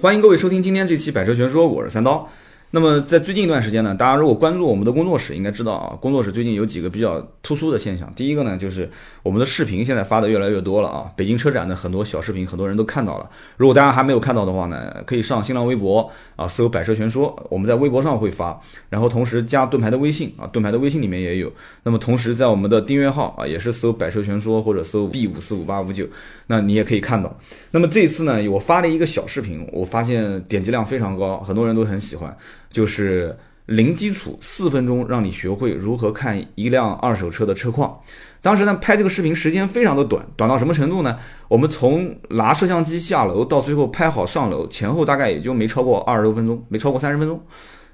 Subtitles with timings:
[0.00, 2.26] 欢迎各位收听今天这期《百车全说》，我是三刀。
[2.72, 8.12] 那么在最近一段时间呢，大家如果关注我们的工作室，应该知道啊，工作室最近有几个比较突出的现象。
[8.14, 8.88] 第一个呢，就是
[9.24, 11.10] 我们的视频现在发的越来越多了啊。
[11.16, 13.28] 北京车展的很多小视频，很多人都看到了。
[13.56, 21.52] 如果大家还没有看到的话呢，可以上新浪微博啊，搜“百车全说”，我们在微博上会发，然后同时加盾牌的微信啊，盾牌的微信里面也有。
[21.82, 26.06] 那么同时在我们的订阅号啊，也是搜“百车全说”或者搜 “B 五四五八五九”，
[26.46, 27.36] 那你也可以看到。
[27.72, 32.36] 那么这次呢，我发了一个小视频，我发现点击量非常高，很多人都很喜欢。
[32.70, 38.00] 就是零基础四分钟让你学会如何看一辆二手车的车况。
[38.42, 41.18] 当时呢拍这个视频时间非常的短，短到什么程度呢？
[41.46, 47.38] 我们从拿摄像机下楼到最后拍好上楼，前后大概也就没超过二十多分钟，没超过三十分钟。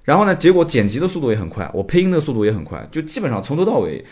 [0.05, 4.05] 然后呢，结果剪辑的速度也很快，我配音的速度也很快，就基本上从头到尾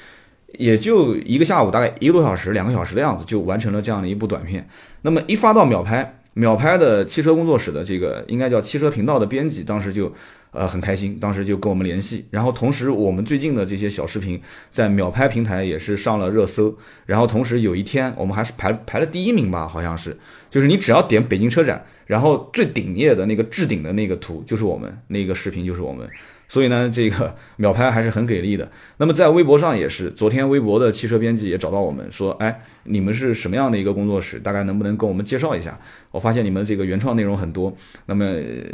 [0.59, 4.69] 也就一个下午，大概一个多小时、两个小时的样子就完成了这样的一部短片。
[5.03, 10.13] 那么一发到秒拍，秒拍的汽车工作室的这个应该叫汽车频道的编辑，当时就。
[10.55, 16.75] 呃，很开心，当时就跟我们联系，然后同时我们最近的这些小视频在秒拍平台也是上了热搜，
[17.07, 20.17] 然后同时有一天我们还是排排了第一名吧，好像是，
[20.49, 26.09] 就是你只要点北京车展，然后最顶页的那个置顶的那个图就是我们那个视频就是我们。
[26.47, 28.71] 所以呢，这个秒拍还是很给力的。
[28.99, 34.39] 那么在微博上也是，昨天微博的汽车编辑也找到我们说，哎，你们是什么样的一个工作室？
[34.39, 35.79] 大概能不能跟我们介绍一下？
[36.11, 37.75] 我发现你们这个原创内容很多，
[38.07, 38.25] 那么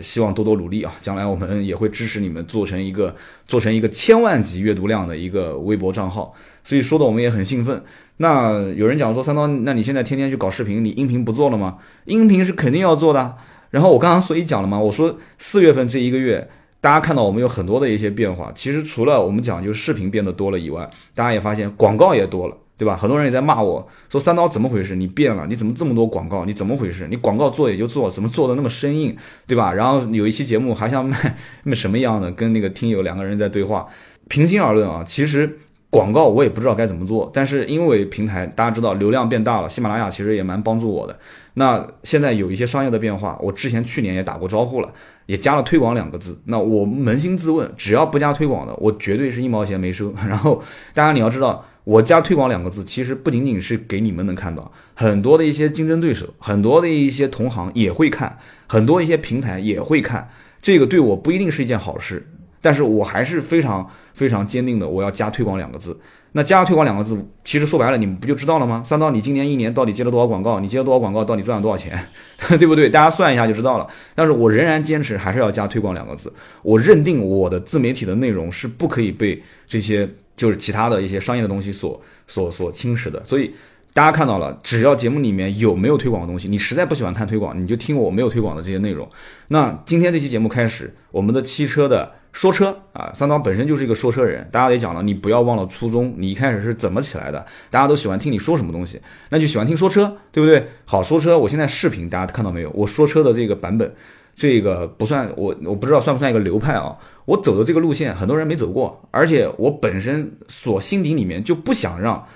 [0.02, 0.92] 希望多多努力啊！
[1.00, 3.14] 将来我们也会支持你们做成一个
[3.46, 6.34] 做成一个千万级阅读量的一个微博账号。
[6.64, 7.82] 所以说的我们也很兴奋。
[8.18, 11.78] 那有人讲说三刀，那你现在天天去搞视频，你音频不做了吗？
[12.04, 13.36] 音频是肯定要做的。
[13.70, 16.50] 然后我刚刚所以讲了嘛，我说四月份这一个月。
[16.80, 22.96] 大家看到我们有很多的一些变化，其实除了我们讲就视频变得多了以外，大家也发现广告也多了，对吧？
[22.96, 24.96] 很多人也在骂我说三刀怎么回事？
[24.96, 26.46] 你变了，你怎么这么多广告？
[26.46, 27.06] 你怎么回事？
[27.10, 29.14] 你广告做也就做，怎么做的那么生硬，
[29.46, 29.74] 对吧？
[29.74, 33.86] 然后有一期节目还像卖 卖什么样的，跟那个听友两个人在对话。
[34.28, 35.58] 平心而论啊，其实
[35.90, 41.18] 广告我也不知道该怎么做，但是因为平台大家知道流量变大了，喜马拉雅其实也蛮帮助我的。
[41.54, 44.92] 那现在有一些商业的变化，我之前去年也打过招呼了。
[45.26, 50.12] 也加了推广两个字，那我扪心自问，只要不加推广的，我绝对是一毛钱没收。
[50.28, 50.60] 然后，
[50.92, 60.28] 当然你要知道，我加推广两个字，其实不仅仅是给你们能看到，很多的一些竞争对手，很多的一些同行也会看，很多一些平台也会看，
[60.60, 62.26] 这个对我不一定是一件好事，
[62.60, 65.96] 但是我还是非常非常坚定的，我要加推广两个字。
[66.32, 68.82] 那加推广两个字，其实说白了，你们不就知道了吗？
[68.86, 70.60] 三刀，你今年一年到底接了多少广告？
[70.60, 71.24] 你接了多少广告？
[71.24, 71.98] 到底赚了多少钱？
[72.56, 72.88] 对不对？
[72.88, 73.86] 大家算一下就知道了。
[74.14, 76.32] 但是我仍然坚持还是要加推广两个字。
[76.62, 83.20] 我认定我的自媒体的内容是不可以被这些就是其他的一些商业的东西所所所侵蚀的。
[83.24, 83.52] 所以
[83.92, 89.08] 大家看到了，只要节目里面有没有推广的东西，你实在不喜欢看推广，你就听我没有推广的这些内容。
[89.48, 92.12] 那今天这期节目开始，我们的汽车的。
[92.32, 97.44] 说车啊，三刀本身就是一个说车人，大家得讲了，你不要忘了初衷，你一开始是怎么起来的？
[97.70, 100.68] 大家都喜欢听你说什么东西，那就喜欢听说车，对不对？
[100.84, 102.70] 好，说车，我现在视频大家看到没有？
[102.70, 103.92] 我说车的这个版本，
[104.34, 106.96] 这个不算我，我不知道算不算一个流派啊？
[107.24, 112.26] 我走的这个路线，很多人没走过，而且我本身所心底里面就不想让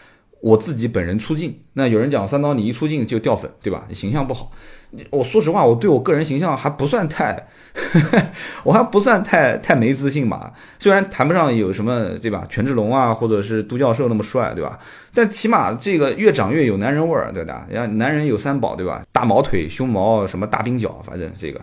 [0.41, 1.57] 我自己本人出镜。
[1.73, 3.85] 那有人讲三刀，你一出镜就掉粉，对吧？
[3.89, 4.51] 你形象不好。
[5.11, 7.47] 我说实话，我对我个人形象还不算太。
[8.63, 14.79] 我还不算太太没自信吧，虽然谈不上有什么对吧，权志龙啊，或者是都教授那么帅，对吧？
[15.13, 17.67] 但起码这个越长越有男人味儿，对吧？
[17.69, 19.03] 人男人有三宝，对吧？
[19.11, 21.61] 大毛腿、胸毛，什么大冰脚，反正这个，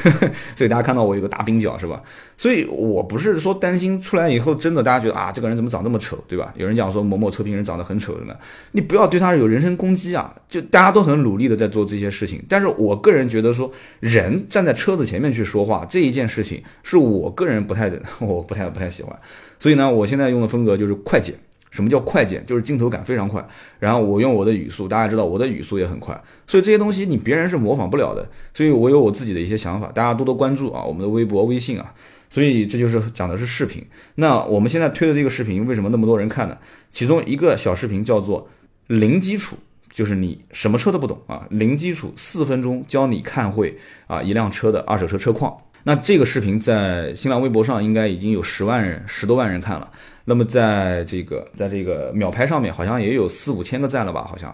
[0.54, 2.02] 所以大家看到我有个大冰脚，是吧？
[2.36, 6.52] 所以我不是说担心出来以后真的大家觉得啊，这个人怎么长这么丑，对吧？
[6.56, 8.34] 有人讲说某某测评人长得很丑的呢，
[8.72, 10.34] 你不要对他有人身攻击啊！
[10.46, 13.70] 就大家都很努力的在做这些事情，但是我个人觉得说，
[14.00, 17.90] 人站在车子前面去说话这一件事情，是我个人不太，
[18.20, 19.18] 我不太不太喜欢。
[19.58, 21.34] 所以呢，我现在用的风格就是快剪。
[21.70, 22.46] 什么叫快剪？
[22.46, 23.44] 就是镜头感非常快，
[23.80, 26.14] 然后我用我的语速，大家知道我的语速也很快，
[26.46, 28.24] 所以这些东西你别人是模仿不了的。
[28.54, 31.92] 所以我有我自己的一些想法，大家多多关注啊，我们的微博、微信啊。
[32.30, 33.84] 所以这就是讲的是视频。
[34.14, 36.56] 那我们现在推的这个视频为什么那么多人看呢？
[36.92, 38.48] 其中一个小视频叫做
[38.86, 39.56] “零基础”，
[39.94, 45.56] 就是你什么车都不懂啊，零基础四分钟教你看会啊一辆车的二手车车况。
[45.84, 49.88] 那这个视频在新浪微博上应该已经有十万人、十多万人看了。
[50.24, 54.26] 那么在这个在这个秒拍上面好像也有四五千个赞了吧？
[54.28, 54.52] 好像，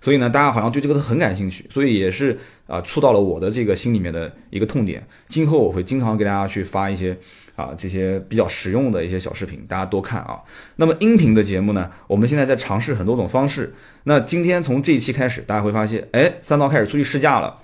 [0.00, 2.38] 所以呢，大家好像对这个都很感兴趣，所以也是
[2.68, 5.04] 啊触到了我的这个心里面的一个痛点。
[5.28, 7.18] 今后我会经常给大家去发一些
[7.56, 10.40] 啊这些比较实用的一些小视频，大家多看啊。
[10.76, 13.74] 那么音频的节目呢，我们现在在尝试很多种方式。
[14.04, 17.60] 那今天从这一期开始，大家会发现，哎，三刀开始出去试驾了。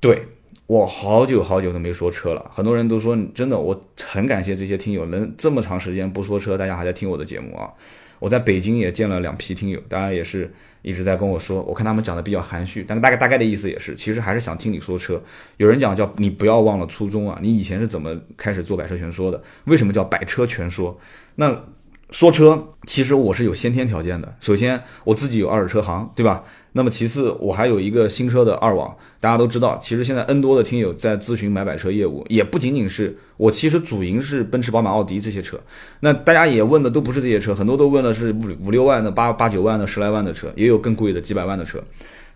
[0.00, 0.24] 对
[0.66, 7.70] 我好久好久都没说车了，很多人都说真的，我很感谢这些听友能这么长时间不说车，大家还在听我的节目啊。
[8.18, 15.22] 我在北京也见了两批听友，大家也是一直在跟我说，我看他们讲的比较含蓄，但大概大概的意思也是，其实还是想听你说车。
[15.56, 19.42] 有人讲叫你不要忘了初衷啊，你以前是怎么开始做百车全说的？
[19.64, 20.98] 为什么叫百车全说？
[21.34, 21.64] 那
[22.10, 26.42] 说车其实我是有先天条件的，首先我自己有二手车行，对吧？
[26.72, 35.58] 那么其次，我还有一个新车的二网，大家都知道，其实现在 N 多的听友在咨询买百车业务，也不仅仅是我，其实主营是奔驰、宝马、奥迪这些车。
[36.00, 41.82] 那大家也问的都不是这些车，很多都问的是五五六万的、八八九万的、十来万的车，也有更贵的几百万的车。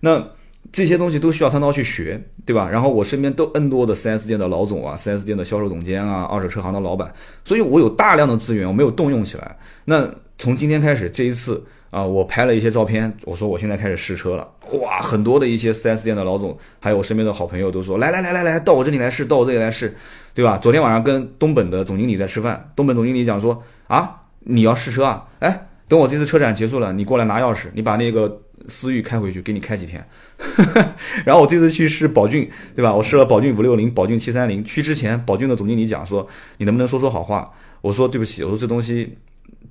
[0.00, 0.26] 那
[0.72, 2.68] 这些东西都需要三刀去学，对吧？
[2.68, 7.12] 然后我身边都 N 多的 4S 店的老总啊，4S 店的销售总监啊，二手车行的老板，
[7.44, 9.56] 所以我有大量的资源，我没有动用起来。
[9.84, 10.08] 那
[10.38, 11.62] 从今天开始，这一次。
[11.92, 14.48] 啊，我拍了一些照片，我说我现在开始试车了，
[14.80, 19.94] 哇，很多的一些 4S 店的老总，还有我身边的好朋友都说，来来来来来，到我这里来试，到我这里来试，
[20.32, 20.56] 对吧？
[20.56, 25.22] 昨天晚上跟东本的总经理在吃饭，东本总经理讲说，啊，你要试车啊？
[25.40, 30.06] 哎，等我这次车展结束了，你过来拿钥匙，你把那个思域开回去，给你开几天。
[31.24, 32.94] 然后我这次去试宝骏，对吧？
[32.94, 34.64] 我试了宝骏五六零，宝骏七三零。
[34.64, 36.28] 去之前，宝骏的总经理讲说，
[36.58, 37.52] 你能不能说说好话？
[37.80, 39.16] 我说对不起，我说这东西。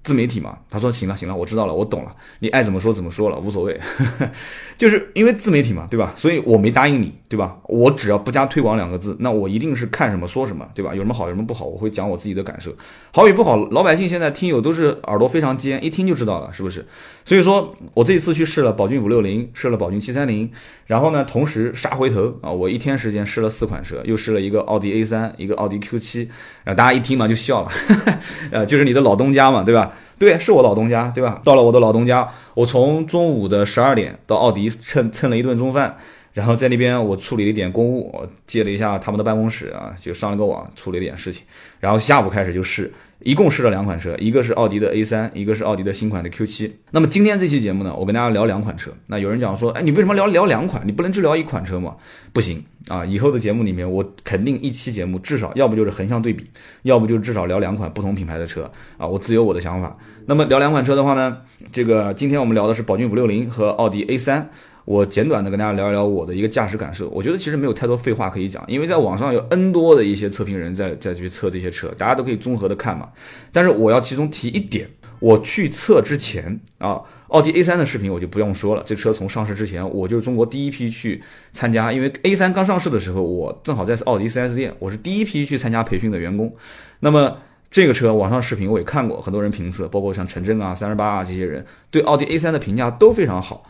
[0.03, 3.79] 自媒体嘛，他说行了行了，我知道了，我懂了，你爱怎么说怎么说了，无所谓，
[4.77, 6.13] 就是因为自媒体嘛，对吧？
[6.15, 7.57] 所以我没答应你，对吧？
[7.67, 10.95] 我只要不加推广两个字，那我一定是看什么说什么，对吧？
[10.95, 12.71] 有什么好有什么不好，我会讲我自己的感受，
[13.11, 16.85] 好与不好，老百姓现在听友都是耳朵非常尖，一听就知道了，是不是？
[17.23, 20.51] 所以说我这一次去试了宝骏五六零，试了宝骏七三零，
[20.88, 26.29] 然后呢，同时杀回头啊，我一天时间试了四款车，又试了一个奥迪 A 三，一个奥迪 Q 七，
[26.63, 27.71] 然后大家一听嘛就笑了，
[28.51, 29.81] 呃，就是你的老东家嘛，对吧？
[30.21, 31.41] 对，是我老东家，对吧？
[31.44, 35.97] 到了我的老东家，我从中午的十二点到奥迪蹭蹭了一顿中饭，
[36.33, 41.44] 然后在那边我处理了一点公务，我借了一下他们的办公室啊，就上了个网，处理一点事情，
[41.79, 42.94] 然后下午开始就试。
[43.23, 46.75] 一共试了两款车，一个是奥迪的 A 三，一个是奥迪的新款的 Q 七。
[46.91, 48.91] 那么今天这期节目呢，我跟大家聊两款车。
[49.07, 50.81] 那有人讲说，哎，你为什么聊聊两款？
[50.85, 51.95] 你不能只聊一款车吗？
[52.33, 53.06] 不行啊！
[53.06, 56.50] 以后的节目里面，我肯定一期节目至少要不就是横向对比，
[56.83, 59.07] 要不就至少聊两款不同品牌的车啊。
[59.07, 59.97] 我自有我的想法。
[60.25, 61.38] 那么聊两款车的话呢，
[61.71, 64.50] 这个今天我们聊的是宝骏五六零和奥迪 A 三。
[64.91, 67.07] 我简短的跟大家聊一聊我的一个驾驶感受。
[67.11, 73.07] 我觉得其实没有太多废话可以讲，因为在网上有 N 多的一些测评人在在去测这些车，大家都可以综合的看嘛。
[73.53, 74.89] 但是我要其中提一点，
[75.19, 78.83] 我去测之前啊，奥迪 A3 的视频我就不用说了。
[78.85, 81.23] 这车从上市之前，我就是中国第一批去
[81.53, 86.53] 参加，因为 A3 刚上市的时候，我正好在奥迪 4S 店，我是第一批去参加培训的员工。
[86.99, 87.38] 那么
[87.69, 93.63] 这个车网上视频我也看过，很多人评测，包括像陈真啊、三十八啊这些人对奥迪 A3 的评价都非常好。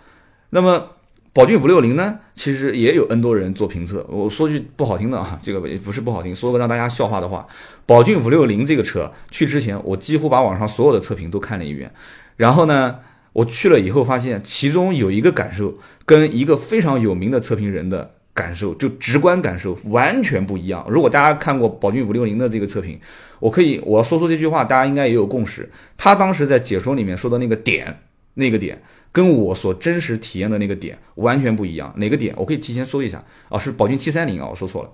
[0.49, 0.87] 那么
[1.33, 4.05] 宝骏五六零呢，其实也有 N 多人做评测。
[4.09, 7.47] 我说句不好听的啊，这个也不是不好听，说个让大家笑话的话。
[7.85, 11.89] 宝骏五六零这个车去之前，我几乎把网上所有的测评都看了一遍。
[12.35, 12.97] 然后呢，
[13.31, 20.85] 我去了以后发现，其中有一个感受跟一个非常有名的测评人的感受，就直观感受完全不一样。
[20.89, 22.99] 如果大家看过宝骏五六零的这个测评，
[23.39, 25.71] 我可以我要说出这句话，大家应该也有共识。
[25.95, 28.01] 他当时在解说里面说的那个点，
[28.33, 28.81] 那个点。
[29.11, 32.33] 跟我所真实体验的那个点完全不一样，哪个点？
[32.37, 34.89] 我可以提前说一下啊，是宝骏七三零啊，我说错了，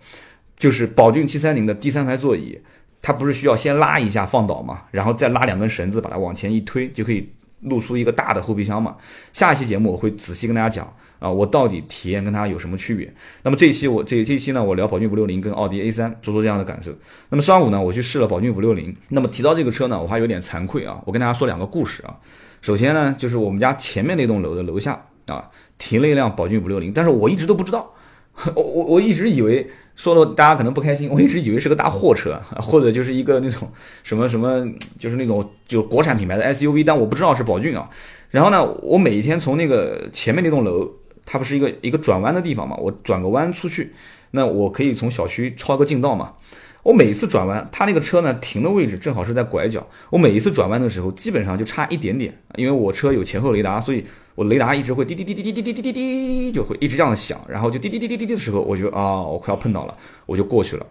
[0.57, 2.59] 就是宝骏七三零的第三排座椅，
[3.01, 7.29] 它不是需要先拉一下放倒嘛，然后再拉两根绳子把它往前一推，就可以
[7.61, 8.95] 露出一个大的后备箱嘛。
[9.33, 13.13] 下一期节目我会仔细跟大家讲啊，我到底体验跟它有什么区别。
[13.43, 16.91] 那么这一期我这这一期呢，我聊宝骏五六零跟奥迪 A 三，说说这样的感受。
[17.29, 18.95] 那么上午呢，我去试了宝骏五六零。
[19.09, 22.17] 那么提到这个车呢，我还有点惭愧啊，我跟大家说两个故事啊。
[22.67, 27.89] 首先呢，就是我们家前面那栋楼的楼下啊，停了一辆宝骏五六零，但是我一直都不知道，
[28.55, 33.71] 我我我一直以为说了大家可能不开心，我一直以为是个大货车， 或者就是一个那种
[34.03, 34.69] 什么什么，
[34.99, 37.89] 就是那种就国产品牌的 SUV，但我不知道是宝骏啊。
[38.31, 40.91] 然后呢，我每天从那个前面那栋楼，
[41.25, 43.93] 它不是一个一个转弯的地方嘛，我转个弯出去，
[44.31, 46.33] 那我可以从小区抄个近道嘛。
[46.87, 49.85] 我每一次转弯，他那个车呢停的位置正好是在拐角。
[50.09, 57.41] 我每一次转弯的时候，基本上就差一点点，因为我车有前后雷达，所以我雷达一直会滴滴滴滴滴滴滴滴滴滴，就会一直这样响。
[57.45, 60.85] 然后就滴滴滴滴滴滴的时候，我就啊，我快要碰到了，我就过去了。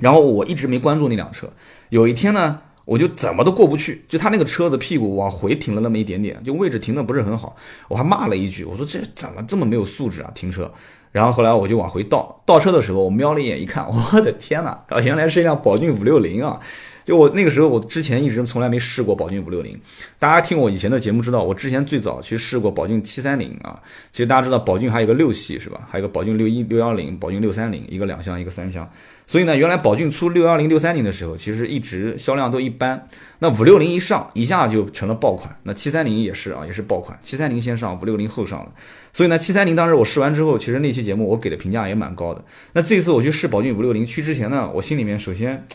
[0.00, 1.48] 然后我一直没关注那辆车。
[1.90, 7.54] 有一天呢，我就怎么都过不去，就他那个车子屁股往回停了那么一点点，就位置停的不是很好。
[7.86, 10.68] 我还骂了一句，我说这怎么这么没有素质啊，停车。
[11.16, 16.60] 然后后来我就往回倒倒车的时候，我瞄了一眼，一看， 我的天呐，原来是一辆宝骏五六零啊！
[17.06, 19.78] 就我那个时候，我之前一直从来没试过宝骏五六零。
[20.18, 23.80] 大家听我以前的节目知道，我之前最早去试过宝骏七三零啊。
[24.10, 25.86] 其实大家知道，宝骏还有一个六系是吧？
[25.88, 28.90] 还有个宝骏六一六幺零、宝骏六三零，一个两厢，一个三厢。
[29.24, 33.06] 所以呢，原来宝骏出六幺零、六三零的时候，其实一直销量都一般。
[33.38, 35.56] 那五六零一上，一下就成了爆款。
[35.62, 37.16] 那七三零也是啊，也是爆款。
[37.22, 38.72] 七三零先上，五六零后上了。
[39.12, 42.44] 所以呢，七三零当时我试完之后，其实那期节目我给的评价也蛮高的。
[42.72, 45.66] 那这次我去试宝骏五六零去之前呢，我心里面首先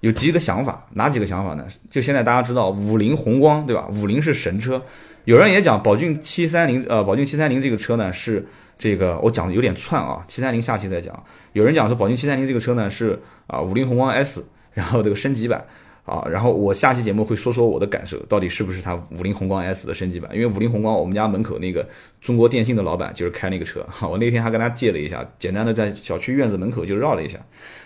[0.00, 1.66] 有几个想法，哪几个想法呢？
[1.90, 3.86] 就现在大家知道五菱宏光对吧？
[3.90, 4.82] 五菱是神车，
[5.24, 8.46] 有人也讲宝骏七三零，呃，宝骏七三零这个车呢是。
[8.82, 11.22] 这个我讲的有点串啊，七三零下期再讲。
[11.52, 14.42] 有人讲说宝骏七三零这个车呢是啊五菱宏光 S，
[14.72, 15.62] 然后这个升级版
[16.10, 20.28] 啊，然后我下期节目会说说我的感受，到底是不是它五菱宏光 S 的升级版？
[20.34, 21.88] 因为五菱宏光我们家门口那个
[22.20, 27.38] 中国电信的老板就是开那个车哈，我那天还跟他借了一下，简单的在小区院子门口就绕了一下。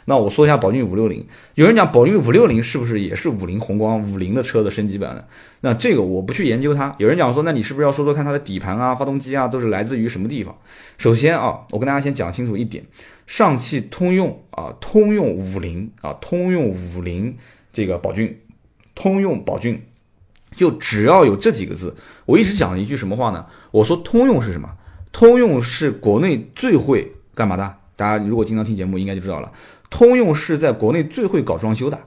[0.07, 1.23] 那我说一下宝骏五六零，
[1.55, 5.23] 有人讲宝骏五六零是不是也是五菱宏光五菱的车的升级版呢？
[5.61, 6.95] 那这个我不去研究它。
[6.99, 10.57] 有人讲说，那你是不是要说说看它的底盘啊、发动机啊都是来自于什么地方？
[10.97, 12.83] 首先啊，我跟大家先讲清楚一点，
[13.27, 17.35] 上汽通用啊，通用五菱啊，通用五菱
[17.75, 18.41] 这个宝骏，
[18.95, 19.83] 通用宝骏，
[20.53, 23.45] 就只要有这几个字，我一直讲一句什么话呢？
[23.73, 24.71] 我说通用是什么？
[25.13, 27.75] 通用是国内最会干嘛的？
[27.97, 29.53] 大家如果经常听节目，应该就知道了。
[29.91, 31.99] 通用是在国内最会搞装修的，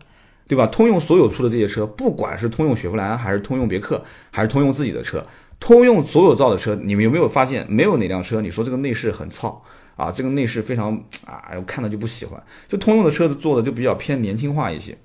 [0.48, 0.66] 对吧？
[0.68, 5.26] 通用所有出的这些车，不管是通用雪佛兰，还是通用别克，还是通用自己的车，
[5.60, 9.64] 通用所有造的车，你们有没有发现，没有哪辆车你说这个内饰很糙？
[9.96, 10.94] 啊，这个内饰非常
[11.26, 12.42] 啊，我看了就不喜欢。
[12.68, 14.96] 就通用的车子做的就比较偏年轻化一些。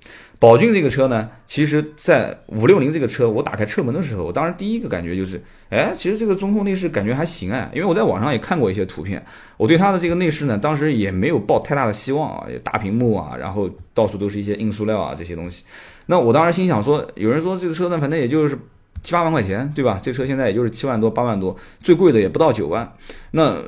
[0.43, 15.63] 宝骏这个车呢，其实在五六零这个车，我打开车门的时候，我当时第一个感觉就是，哎，其实这个中控内饰感觉还行哎，因为我在网上也看过一些图片，我对它的这个内饰呢，当时也没有抱太大的希望啊，也大屏幕啊，然后到处都是一些硬塑料啊这些东西。
[16.07, 18.59] 那我当时心想说，有人说这个车呢，反正也就是
[19.01, 19.97] 七八万块钱，对吧？
[20.03, 22.93] 这车现在也就是七万多八万多，最贵的也不到九万。
[23.31, 23.63] 那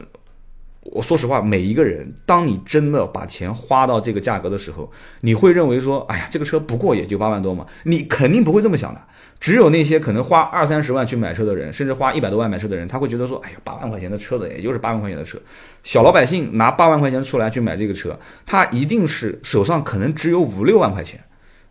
[0.91, 4.89] 我说实话，每一个人，当你真的把钱花到这个价格的时候，
[5.21, 7.65] 你会认为说，哎呀，这个车不过也就八万多嘛？
[7.83, 9.01] 你肯定不会这么想的。
[9.39, 15.37] 只有那些可能花二三十万去买车的人，甚至花一百多万买车的人，他会觉得说，哎呀，八万块钱的车子也就是八万块钱的车。
[15.83, 21.19] 小老百姓拿八万块钱出来去买这个车，他一定是手上可能只有五六万块钱，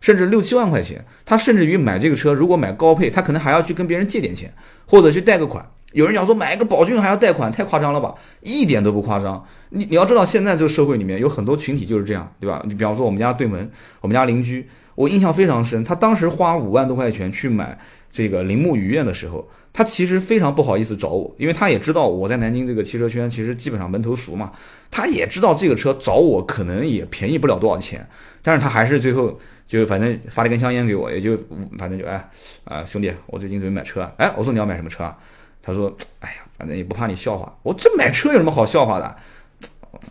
[0.01, 1.03] 甚至六七万块钱。
[1.25, 4.53] 他甚至于买这个车，如果买高配，他可能还要去跟别人借点钱，
[4.85, 5.65] 或者去贷个款。
[5.95, 8.13] 有人讲说买一个宝骏还要贷款，太夸张了吧？
[8.41, 9.41] 一点都不夸张。
[9.69, 12.61] 你你要知道，现在这个社会里面有很多群体就是这样，对吧？
[12.65, 13.71] 你比方说我们家对门，
[14.01, 15.81] 我们家邻居，我印象非常深。
[15.85, 17.79] 他当时花五万多块钱去买
[18.11, 24.51] 这个铃木雨燕的时候，他其实非常不好意思找我，因为他也知道我在南京这个汽车圈其实基本上门头熟嘛。
[24.91, 28.05] 他也知道这个车找我可能也便宜不了多少钱，
[28.41, 31.37] 但是他还是最后就反正发了一根香烟给我，也就
[31.79, 32.29] 反正就哎
[32.65, 35.17] 啊兄弟，我最近准备买车，哎，我说你要买什么车啊？
[35.65, 35.91] 他说
[36.21, 37.51] ：“哎呀，反正也不怕你笑话。
[37.63, 39.15] 我这买车有什么好笑话的？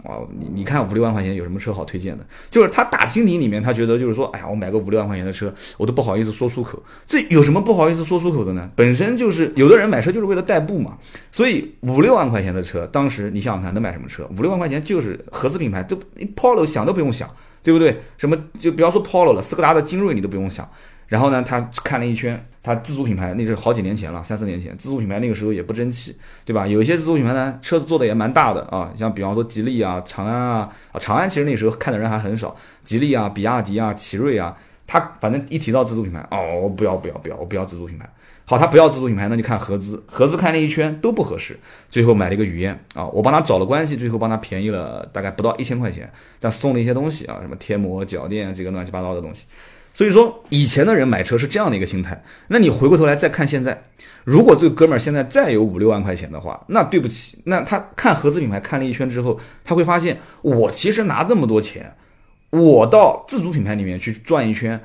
[0.03, 2.27] 哦，你你看五六万块钱有什么车好推荐的？
[2.51, 6.83] 就是他打心底里面，他觉得就是说，哎呀，我买个五六万块钱的车，我都不好意思说出口。
[7.07, 8.69] 这有什么不好意思说出口的呢？
[8.75, 10.99] 本身就是有的人买车就是为了代步嘛。
[11.31, 14.29] 所以五六万块钱的车，当时你想想看，能买什么车？
[14.37, 15.97] 五六万块钱就是合资品牌，都
[16.35, 17.31] Polo 想都不用想，
[17.63, 18.03] 对不对？
[18.19, 20.69] 什么就不要说 Polo 了，斯柯达的精锐你都不用想。
[21.07, 26.17] 然后呢，他看了一圈。”它自主品牌那是好几年前了，三四年前，自主品牌那个时候也不争气，
[26.47, 26.67] 对吧？
[26.67, 34.57] 有一些自主品牌呢，车子做的也蛮大的啊，像比方说吉利啊、长安啊，啊长安其实那时候看的人还很少，吉利啊、比亚迪啊、奇瑞啊，
[34.87, 38.09] 他反正一提到自主品牌，哦，我不要不要不要，我不要自主品牌。
[38.47, 49.45] 好，他不要自主品牌，那就看合资，合资看了一圈都不合适，最后买了一个雨燕啊，我帮他找了关系，最后帮他便宜了大概不到一千块钱，但送了一些东西啊，什么贴膜、脚垫这个乱七八糟的东西。
[49.95, 52.21] 所以说，以前的人买车是这样的一个心态。
[52.49, 53.81] 那你回过头来再看现在，
[54.25, 61.95] 如果这个哥们儿现在再有五六万块钱的话，那对不起，那他看合资品牌看了一圈之后，他会发现，我其实拿这么多钱，
[62.51, 64.81] 我到自主品牌里面去转一圈，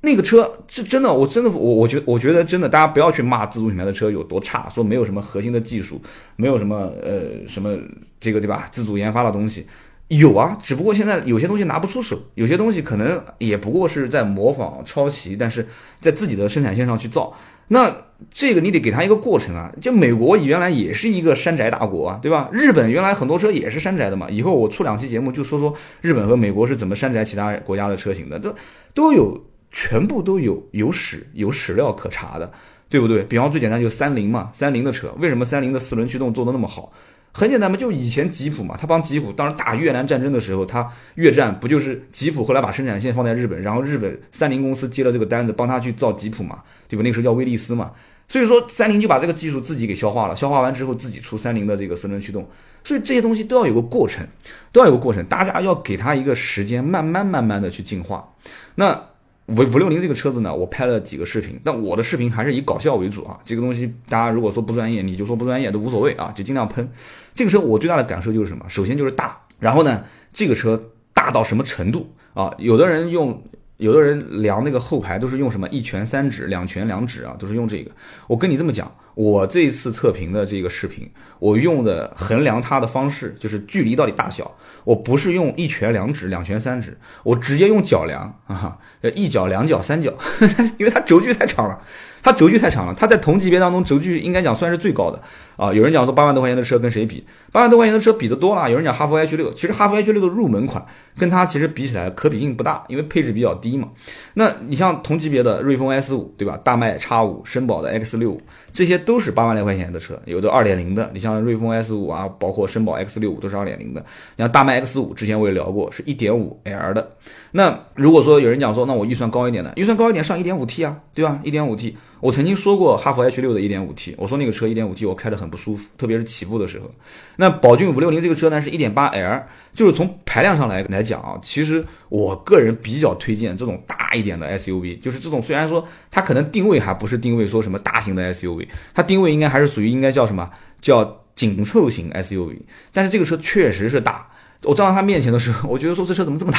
[0.00, 6.00] 那个车是真的，我真的，我我觉我觉得真的，大家不要去骂自主品牌的车有多差，说没有什么核心的技术，
[6.36, 7.76] 没有什么呃什么
[8.18, 8.66] 这个对吧？
[8.72, 9.66] 自主研发的东西。
[10.08, 15.66] 有啊，只不过现在有些东西拿不出手，有些东西可能也不过是在模仿抄袭，但是
[16.00, 17.30] 在自己的生产线上去造，
[17.66, 17.94] 那
[18.32, 19.70] 这个你得给他一个过程啊。
[19.82, 22.48] 就美国原来也是一个山寨大国啊，对吧？
[22.50, 24.30] 日本原来很多车也是山寨的嘛。
[24.30, 28.54] 以后我出两期节目就说说日本和美国是怎么山寨其他国家的车型的，都
[28.94, 29.38] 都有
[29.70, 32.50] 全部都有有史有史料可查的，
[32.88, 33.22] 对不对？
[33.24, 36.90] 比方最简单就三菱嘛，三菱的车为什么三菱的四轮驱动做的那么好？
[37.32, 47.02] 很简单嘛，就以前吉普嘛，他帮吉普当时打越南战争的时候，他越战不就是吉普后来把生产线放在日本，然后日本三菱公司接了这个单子，帮他去造吉普嘛，对吧？
[47.02, 47.92] 那个时候叫威利斯嘛，
[48.26, 52.48] 所以说三菱就把这个技术自己给消化了，消化完之后自己出三菱的这个四轮驱动，
[52.82, 54.26] 所以这些东西都要有个过程，
[54.72, 58.32] 都要有个过程，大家要给他一个时间，慢慢慢慢的去进化。
[58.74, 59.00] 那。
[59.48, 63.38] 五五六零这个车子呢，我拍了几个视频，但我的视频还是以搞笑为主啊。
[63.46, 66.86] 这个东西大家如果说不专业，你就说不专业都无所谓啊，就尽量喷。
[67.34, 68.64] 这个车我最大的感受就是什么？
[68.68, 72.52] 首先就是大，然后呢，这个车大到什么程度啊？
[72.58, 73.42] 有的人用，
[73.78, 77.90] 有的人量那个后排都是用什么一拳三指、两拳两指啊，都是用这个。
[78.26, 84.54] 我跟你这么讲，我这一次测评的这个视频，我用的衡量它的方式就是距离到底大小。
[84.88, 88.78] 我不是用一拳两指、两拳三指，我直接用脚量啊，
[89.14, 90.10] 一脚、两脚、三脚，
[90.80, 91.78] 因为它轴距太长了。
[92.20, 95.22] 它轴距太长了，它在同级别当中轴距应该讲算是最高的
[95.56, 95.72] 啊。
[95.72, 97.24] 有人讲说八万多块钱的车跟谁比？
[97.52, 98.68] 八万多块钱的车比的多了。
[98.68, 100.84] 有人讲哈弗 H 六，其实哈弗 H 六的入门款
[101.16, 103.88] 跟它其实比起来可比性不大，因为配置比较低嘛。
[104.34, 106.58] 那你像同级别的瑞风 S 五，对吧？
[106.64, 108.36] 大迈 X 五、绅宝的 X 六，
[108.78, 111.10] 这些都是八万来块钱的车，有的二点零的。
[111.12, 114.00] 你像瑞风 S 五啊，包括绅宝 X 六五都是二点零的。
[114.36, 117.10] 你像大迈 X 五，之前我也聊过，是一点五 L 的。
[117.50, 121.40] 那如果说有人讲说，那我预算高一点的，预算高一点上一点五 T 啊，对吧？
[121.42, 121.96] 一点五 T。
[122.20, 126.90] 我曾经说过哈弗 H 六的 1.5T，我说那个车 1.5T 我开得很不舒服，特别是起步的时候。
[127.36, 142.56] 那宝骏五六零这个车呢是 1.8L，就是从排量上来来讲啊，其实我个人比较推荐这种大一点的 SUV，就是这种虽然说它可能定位还不是定位说什么大型的 SUV，它定位应该还是属于应该叫什么叫紧凑型 SUV，
[142.92, 144.26] 但是这个车确实是大。
[144.64, 146.58] 我站到它面前的时候，我觉得说这车怎么这么大？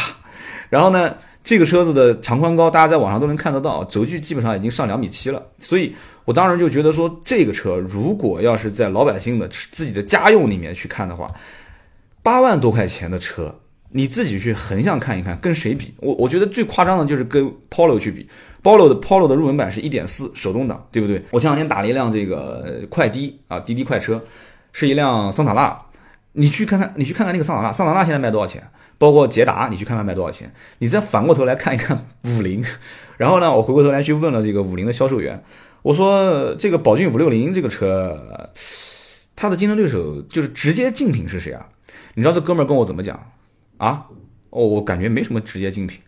[0.69, 1.13] 然后呢？
[1.41, 5.41] 这个车子的长宽高，大家在网上都能看得到，轴距基本上已经上两米七了。
[5.61, 5.95] 所以
[6.25, 11.31] 我当时就觉得说，这个车如果要是在老百姓的自己的家用里面去看的话，
[12.21, 13.55] 八万多块钱的车，
[13.89, 15.93] 你自己去横向看一看，跟谁比？
[16.01, 18.27] 我我觉得最夸张的就是跟 Polo 去比
[18.61, 21.23] ，Polo 的 Polo 的入门版是一点四手动挡，对不对？
[21.31, 24.21] 我前两天打了一辆这个快滴啊，滴滴快车，
[24.73, 25.75] 是一辆桑塔纳，
[26.33, 28.61] 你去看看，你去看看那个桑塔纳，桑塔纳现在卖多少钱？
[28.99, 30.53] 包括捷达，你去看看卖多少钱？
[30.77, 32.63] 你再反过头来看一看五菱，
[33.17, 35.41] 然后呢，我回过头来去问了这个五菱的销售员，
[35.81, 38.51] 我说这个宝骏五六零这个车，
[39.35, 41.65] 它的竞争对手就是直接竞品是谁啊？
[42.13, 43.17] 你知道这哥们儿跟我怎么讲
[43.77, 44.05] 啊？
[44.49, 45.99] 哦，我感觉没什么直接竞品。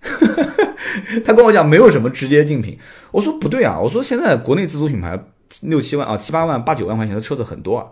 [1.24, 2.78] 他跟我讲没有什么直接竞品。
[3.12, 5.18] 我说不对啊，我说现在国内自主品牌
[5.62, 7.88] 六七万啊七八万八九万块钱的车子很多啊。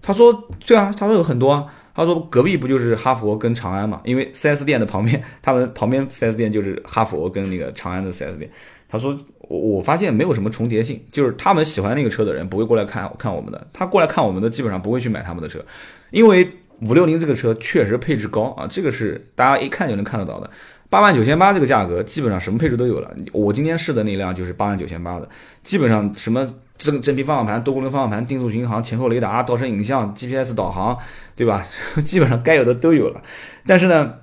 [0.00, 1.66] 他说对啊，他说有很多啊。
[1.94, 4.00] 他说：“隔壁不就是哈佛跟长安嘛？
[4.04, 8.50] 因为 4S 店的旁边，他们 旁边 4S 店就是哈佛跟那个长安的 4S 店。”
[8.90, 9.16] 他说
[9.48, 15.64] ：“我我发现没有什么重叠性，就是他们喜欢那个车的人不会过来看看我们的，他过来看我们的基本上不会去买他们的车，
[16.10, 16.48] 因为
[16.80, 20.50] 五六零这个车确实配置高啊，这个是大家一看就能看得到的。
[20.90, 23.12] 八万九千八这个价格，基本上什么配置都有了。
[23.32, 25.28] 我今天试的那辆就是八万九千八的，
[25.62, 30.98] 基本上什么。”正真皮方向盘、多功能方向盘、定速巡航、前后雷达、倒车影像、GPS 导航，
[31.36, 31.66] 对吧？
[32.04, 33.22] 基本上该有的都有了。
[33.66, 34.14] 但是呢，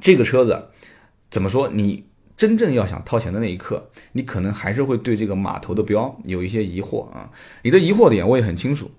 [0.00, 0.68] 这个车子
[1.30, 1.68] 怎么说？
[1.68, 2.04] 你
[2.36, 7.30] 真正要想掏钱的那一刻，你可能还是会对这个码头的标有一些疑惑啊。
[7.62, 8.90] 你的疑惑点我也很清楚。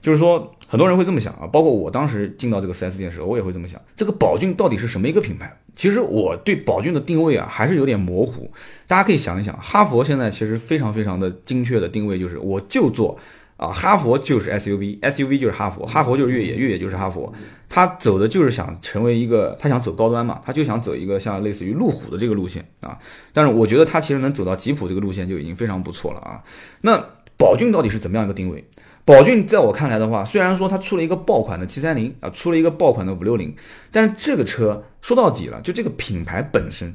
[0.00, 5.56] 就是说，很多人会这么想啊，包括我当时进到这个 4S 店的时候，我也会这么想：这个宝骏到底是什么一个品牌？
[5.74, 8.50] 其实我对宝骏的定位啊，还是有点模糊。
[8.86, 13.18] 大家可以想一想，哈佛现在其实非常非常的精确的定位，就是我就做
[13.56, 17.32] 啊，哈佛就是 SUV，SUV 就是哈佛，哈佛就是越野，越野就是哈佛。
[17.68, 22.98] 他走的就是想成为一个，他想走高端嘛，他就想走一个像类似于路虎的这个路线啊。
[23.32, 26.42] 但是我觉得他其实能走到吉普这个路线就已经非常不错了啊。
[26.82, 27.02] 那
[27.38, 28.62] 宝骏到底是怎么样一个定位？
[29.04, 33.52] 宝骏在我看来的话，虽然说它出了一个爆款的七三零啊，出了一个爆款的五六零，
[33.90, 36.94] 但是这个车说到底了，就这个品牌本身，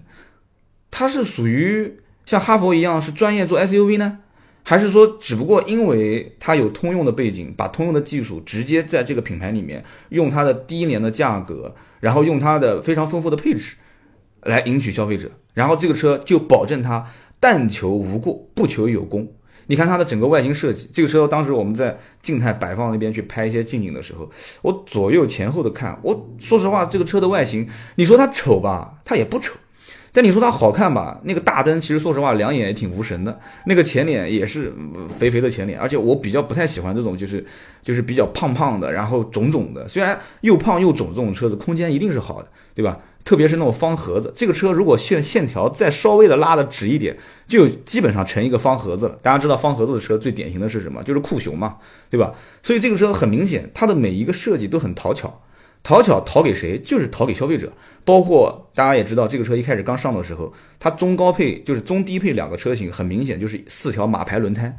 [0.89, 4.19] 它是属于像哈佛一样是专业做 SUV 呢，
[4.63, 13.75] 还是说只不过因为它有通用的背景，把通用的技术直接在这个品牌里面用它的低廉的价格，然后用它的非常丰富的配置
[14.43, 17.05] 来赢取消费者，然后这个车就保证它
[17.41, 19.27] 但求无过，不求有功。
[19.67, 24.29] 你看它的整个外形设计，这个车当时我们在静态摆放那边去拍一些近景的时候，
[24.61, 29.53] 我左右前后的看，我说实话，这个车的外形，你说它丑吧，它也不丑。
[30.17, 31.21] 但你说它好看吧？
[31.25, 34.73] 那个大灯其实说实话两眼也挺无神的，那个前脸也是
[35.07, 37.45] 肥肥的前脸，而且我比较不太喜欢这种就是
[37.83, 39.87] 就是比较胖胖的，然后肿肿的。
[39.87, 42.97] 虽然又胖又肿这种车子空间一定是好的，对吧？
[43.23, 47.15] 特别是那种方盒子，这个车如果线线条再稍微的拉的直一点，
[47.47, 49.19] 就基本上成一个方盒子了。
[49.21, 51.03] 大家知道方盒子的车最典型的是什么？
[51.03, 51.75] 就是酷熊嘛，
[52.09, 52.33] 对吧？
[52.63, 55.43] 所以这个车很明显，它的每一个设计都很讨巧。
[55.87, 56.77] 讨巧讨给谁？
[56.79, 57.71] 就是讨给消费者。
[58.03, 64.75] 包括大家也知道，这个车一开始刚上的时候，它中高配就是中低配两个车型，很明显就是四条马牌轮胎。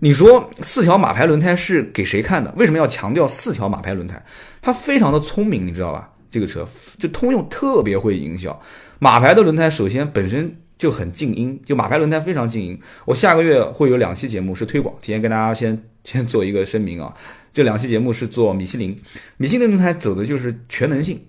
[0.00, 2.52] 你说四条马牌轮胎是给谁看的？
[2.56, 4.20] 为什么要强调四条马牌轮胎？
[4.60, 6.10] 它非常的聪明，你知道吧？
[6.28, 6.66] 这个车
[6.98, 8.60] 就通用特别会营销。
[8.98, 12.76] 马牌的轮胎首先本身就很静音，就马牌轮胎非常静音。
[13.04, 17.14] 我下个月会有两期节目是推广，提前跟大家先先做一个声明啊。
[17.52, 18.96] 这两期节目是做米其林，
[19.36, 21.20] 米其林轮胎走的就是全能性，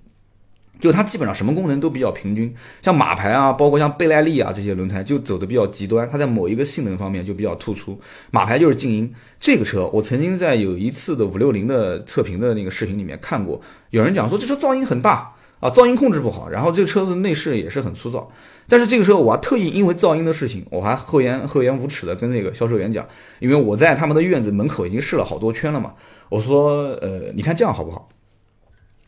[0.79, 2.53] 就它基本上什么功能都比较平均。
[2.81, 7.99] 像马牌啊，包括像贝耐利啊这些轮胎就走的比较极端，它在某一个性能方面就比较突出。
[8.31, 18.31] 马牌就是静音，这个车我曾经在有一次的五六零的测评的那个视频里面看过，有人讲说这车噪音很大啊，噪音控制不好，然后这个车子内饰也是很粗糙。
[18.67, 23.05] 但是这个时候，我还特意因为噪音的事情，我还厚颜厚颜无耻的跟那个销售员讲，
[23.39, 25.93] 因为我在他们的院子门口已经试了好多圈了嘛。
[26.29, 28.07] 我说，呃，你看这样好不好？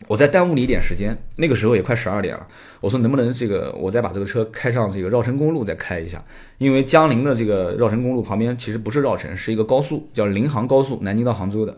[0.07, 2.47] 我再耽误你一点时间，那个时候也快十二点了。
[2.79, 6.21] 我说能不能这个，我再把这个车开上这个绕城公路再开一下？
[6.57, 11.77] 因为江陵的这个绕城公路旁边其实不是绕城，是一个高速，叫临杭高速，南京到杭州的。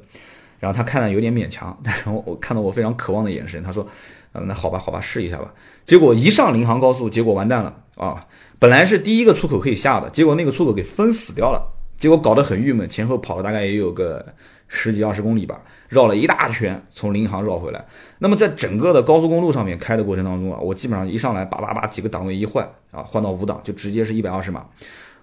[0.62, 3.86] 然后他看了有点勉强，但是我看到我非常渴望的眼神，他说。
[4.34, 5.54] 嗯，那好吧，好吧，试一下吧。
[5.86, 8.26] 结果一上临杭高速，结果完蛋了啊！
[8.58, 11.62] 本来是第一个出口可以下的，结果那个出口给封死掉了，
[11.98, 12.90] 结果搞得很郁闷。
[12.90, 14.26] 前后跑了大概也有个
[14.68, 17.86] 十几二十公里吧，绕了一大圈，从临杭绕回来。
[18.18, 24.66] 那么在整个的高速公路上面开的过程当中啊，我基本上一上来叭叭叭几个档位一换啊，换到五档就直接是一百二十码。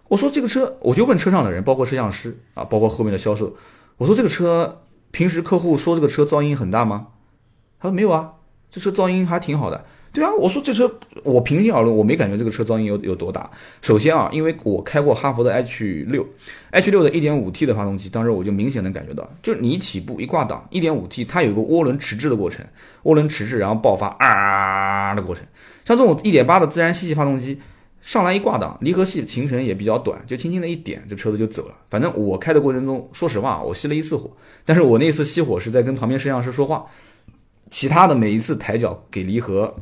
[0.07, 3.55] 我说这个车，我就问车上的人，包括摄像师啊，包括后面的销售，
[3.96, 7.09] 我说这个车平时客户说这个车噪音很大吗？
[7.81, 8.35] 他说没有啊。
[8.70, 13.50] 这车噪音还挺好的，对啊，我说这车我平心而论，我没感觉这个车噪音有有多大。
[13.80, 16.26] 首先啊，因为我开过哈佛的 H 六
[16.70, 22.64] ，H 六的 1.5T 的发动机，当时我就明显能感觉到，就是你起步一挂档，1.5T 它有个涡轮迟滞的过程，
[23.04, 25.44] 涡轮迟滞然后爆发啊的过程。
[25.85, 27.61] 像这种1.8的自然吸气发动机，
[28.02, 31.74] 上来一挂档，离合器行程也比较短，就轻轻的一点，这车子就走了。
[31.88, 34.30] 反正我开的过程中，说实话，我熄了一次火，
[34.64, 36.87] 但是我那次熄火是在跟旁边摄像师说话。
[37.70, 39.74] 其他的每一次抬脚给离合，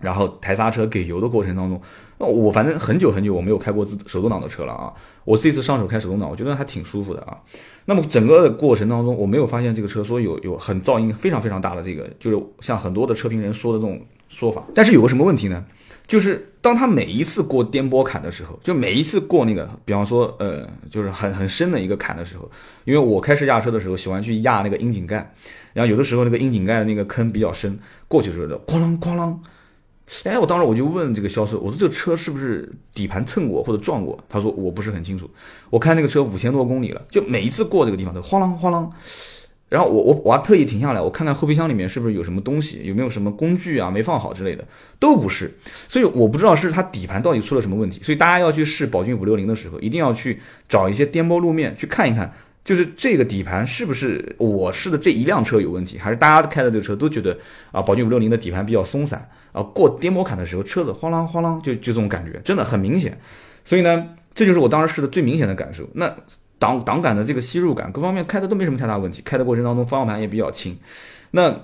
[0.00, 1.80] 然后抬刹车给油的过程当中，
[2.18, 4.92] 那我反正很久很久我没有开过自手动挡的车了啊。
[5.24, 7.38] 我这次上手开手动挡，我觉得还挺舒服的啊。
[7.86, 14.62] 那么整个的过程当中，我没有发现这个车说有有很噪音非常非常大的这个，就是像很多的车评人说的这种说法。
[14.74, 15.64] 但是有个什么问题呢？
[16.06, 22.50] 就是当他每一次过颠簸坎的时候，就每一次过那个，比方说呃，就是很很深的一个坎的时候，
[22.84, 25.34] 因为我开试驾车的时候喜欢去压那个窨井盖。
[25.74, 29.36] 然后有的时候那个窨井盖的那个坑比较深，过去的时候哐啷哐啷，
[30.22, 34.18] 哎，我当时我就问这个销售，我说这个车是不是底盘蹭过或者撞过？
[34.28, 35.28] 他说我不是很清楚，
[35.68, 38.88] 我看那个车五千多公里了，就每一次过这个地方都哐啷哐啷。
[39.70, 44.64] 然后我我我还特意停下来，我看看后备箱里面是不是有什么东西，有没有什么工具啊没放好之类的，
[45.00, 45.52] 都不是。
[45.88, 48.00] 所以我不知道是它底盘到底出了什么问题。
[48.00, 52.32] 所以大家要去试宝骏五六零的时候，一定要去找一些颠簸路面去看一看。
[52.64, 57.36] 就是这个底盘是不是我试的这一辆车有问题，还是大家开的这个车都觉得
[57.70, 63.16] 啊，宝骏五六零的底盘比较松散啊，过颠簸坎的时候车子哗啷哗啷就就这种感觉，真的很明显。
[63.64, 65.88] 所以呢，这就是我当时试的最明显的感受。
[65.92, 66.10] 那
[66.58, 70.76] 挡挡杆的这个吸入感，各方面开的都没什么太大问题，开的过程当中方向盘也比较轻。
[71.30, 71.54] 那。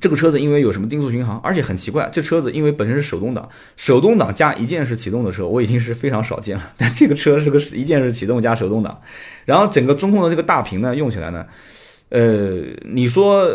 [0.00, 6.72] 这个车子因为有什么定速巡航，而且很奇怪，这车子因为本身是手动挡，手动挡加一键式启动的车，我已经是非常少见了。
[6.78, 9.00] 但这个车是个一键式启动加手动挡，
[9.44, 11.46] 然后整个中控的这个大屏呢，用起来呢，
[12.08, 13.48] 呃，你说。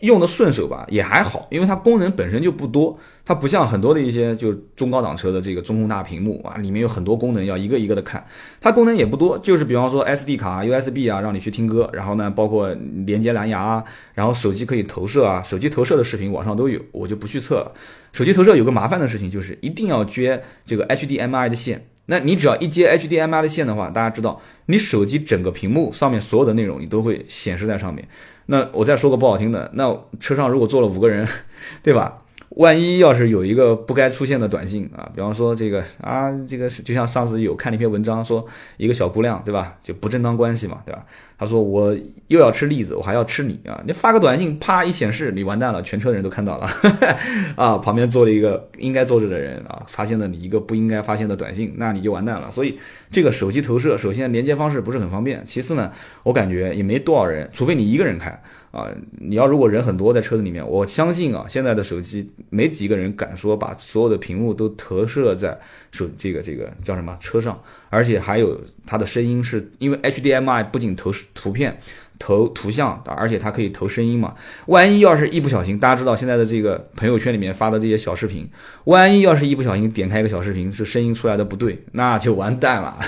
[0.00, 8.24] 用的顺手吧，也还好，因为它功能本身就不多，它不像很多的一些就中高档车的这个中控大屏幕啊，里面有很多功能要一个一个的看，
[8.60, 12.72] 它功能也不多，就是比方说 SD 卡、USB 啊，让你去听歌，然后呢，包括
[13.06, 13.84] 连接蓝牙啊，
[14.14, 17.72] 然后手机可以投射啊，手机投射的视频网上都有，我就不去测了。
[18.12, 28.06] 手机投射有个麻烦的事情就是一定要接这个 HDMI 的线，那你只要一接 HDMI 的线的话，大家知道，你手机整个屏幕上面所有的内容你都会显示在上面。
[28.50, 31.28] 那我再说个不好听的，那车上如果坐了五个人，
[31.82, 32.22] 对吧？
[32.56, 38.44] 万一要是有一个不该出现的短信啊，比方说这个啊，这个就像上次有看了一篇文章，说
[38.78, 41.04] 一个小姑娘对吧，就不正当关系嘛，对吧？
[41.38, 41.96] 他说我
[42.26, 43.80] 又要吃栗子，我还要吃你啊！
[43.86, 46.68] 你发个短信，啪一显示，你完蛋了，全车人都看到了
[47.54, 47.78] 啊！
[47.78, 52.50] 旁边坐了一个应该坐着的人啊，发现了你一个不应该发现的短信，那你就完蛋了。
[52.50, 52.76] 所以
[53.10, 55.92] 这个手机投射，首先连接方式不是很方便，其次呢，
[56.24, 58.42] 我感觉也没多少人，除非你一个人开。
[58.70, 65.58] 啊，你要如果人很多在车子里面，我相信啊，现在的手机没几个人敢说把所有的屏幕都投射在
[65.90, 67.58] 手这个这个叫什么车上，
[67.90, 71.80] 而且还有它的声音是因为 HDMI 不仅投图片、
[72.18, 74.34] 投图像，而且它可以投声音嘛。
[74.66, 78.48] 万一要是一不小心，大家知道现在的这个朋友圈里面发的这些小视频，
[78.84, 82.98] 万一要是一不小心点开一个小视频是声音出来的不对，那就完蛋了，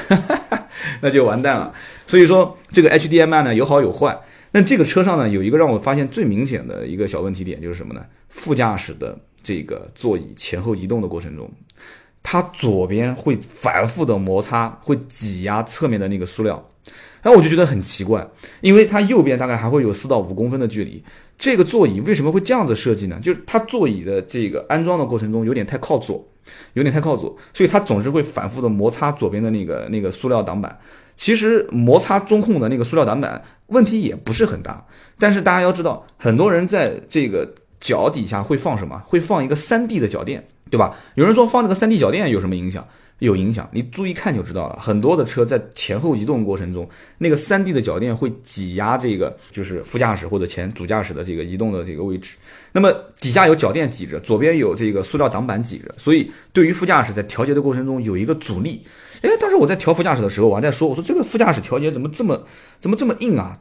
[1.02, 1.72] 那就完蛋了。
[2.06, 4.18] 所以说这个 HDMI 呢有好有坏。
[4.52, 8.04] 那这个车上呢，有一个让我发现最明显的一个小问题点，就是什么呢？
[8.28, 11.48] 副驾驶的这个座椅前后移动的过程中，
[12.22, 16.62] 它左边会反复的摩擦，会挤压侧面的那个塑料，
[17.22, 18.26] 然后我就觉得很奇怪，
[18.60, 21.02] 因为它右边大概还会有四到五公分的距离，
[21.38, 23.18] 这个座椅为什么会这样子设计呢？
[23.22, 26.26] 就是它座椅的这个安装的过程中有点太靠左，
[26.74, 30.78] 有点太靠左，所以它总是会反复的摩擦左边的那个那个塑料挡板。
[31.16, 34.82] 其实摩擦中控的那个塑料挡板问题也不是很大，
[35.18, 37.46] 但是大家要知道，很多人在这个
[37.80, 39.02] 脚底下会放什么？
[39.06, 40.96] 会放一个三 D 的脚垫，对吧？
[41.14, 42.86] 有人说放这个三 D 脚垫有什么影响？
[43.20, 44.78] 有影响，你注意看就知道了。
[44.80, 46.88] 很多的车在前后移动过程中，
[47.18, 52.36] 那个三 D 的脚垫会挤压这个就是副驾驶或者前主驾驶的这个移动的这个位置。
[52.72, 52.90] 那么
[53.20, 58.82] 底下有脚垫挤着，左边有这个塑料挡板挤着，所以对于副驾驶在调节的过程中有一个阻力。
[59.20, 62.42] 哎，当时我在调副驾驶的时候，我还在说，我说这个副驾驶调节怎么这么
[62.80, 63.54] 怎么这么硬啊？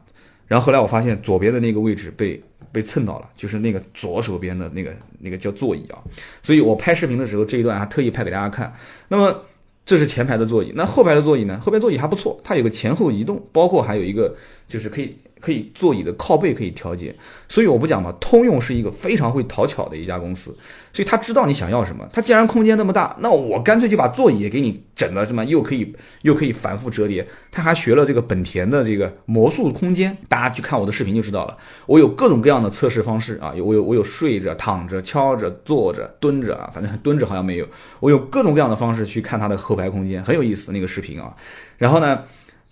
[0.46, 5.98] 然后后来我发现左边的那个位置被被蹭到了，就是那个左手边的那个那个叫座椅啊。
[6.42, 8.72] 所以我拍视频的时候这一段还特意拍给大家看。
[9.08, 9.42] 那么
[9.84, 11.58] 这是前排的座椅，那后排的座椅呢？
[11.60, 14.34] 后排座椅还不错，它有个前后移动，包括还有一个
[14.68, 15.16] 就是可以。
[15.40, 17.14] 可以座椅的靠背可以调节，
[17.48, 18.14] 所以我不讲嘛。
[18.20, 20.56] 通用是一个非常会讨巧的一家公司，
[20.92, 22.08] 所以他知道你想要什么。
[22.12, 27.26] 他既然空间那么大，那我干脆就把座椅也给你整了，什么又可以 又可以反复折叠。
[27.50, 31.56] 他还学了这个本田的这个魔术空间，大家去看我的视频就知道了。
[31.86, 37.66] 我有各种各样的测试方式啊，我有我有睡着、躺着、敲着、坐着、蹲着啊，反正蹲着好像没有。
[37.98, 41.34] 我有各种各样的方式去看它的后排空间，很有意思那个视频啊。
[41.78, 42.22] 然后呢？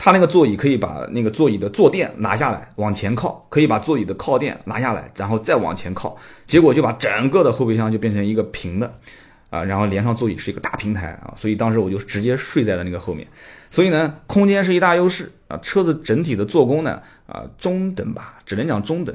[0.00, 8.94] 它那个座椅可以把那个座椅的坐垫拿下来往前靠，可以把座椅的靠垫拿下来，然后再往前靠，结果就把整个的后备箱就变成一个平的，
[9.50, 13.26] 啊，然后连上座椅是一个大平台啊，所以当时我就直接睡在了那个后面，
[13.70, 19.14] 所以呢，空间是一大优势啊，车子整体的做工呢啊中等吧，只能讲中等，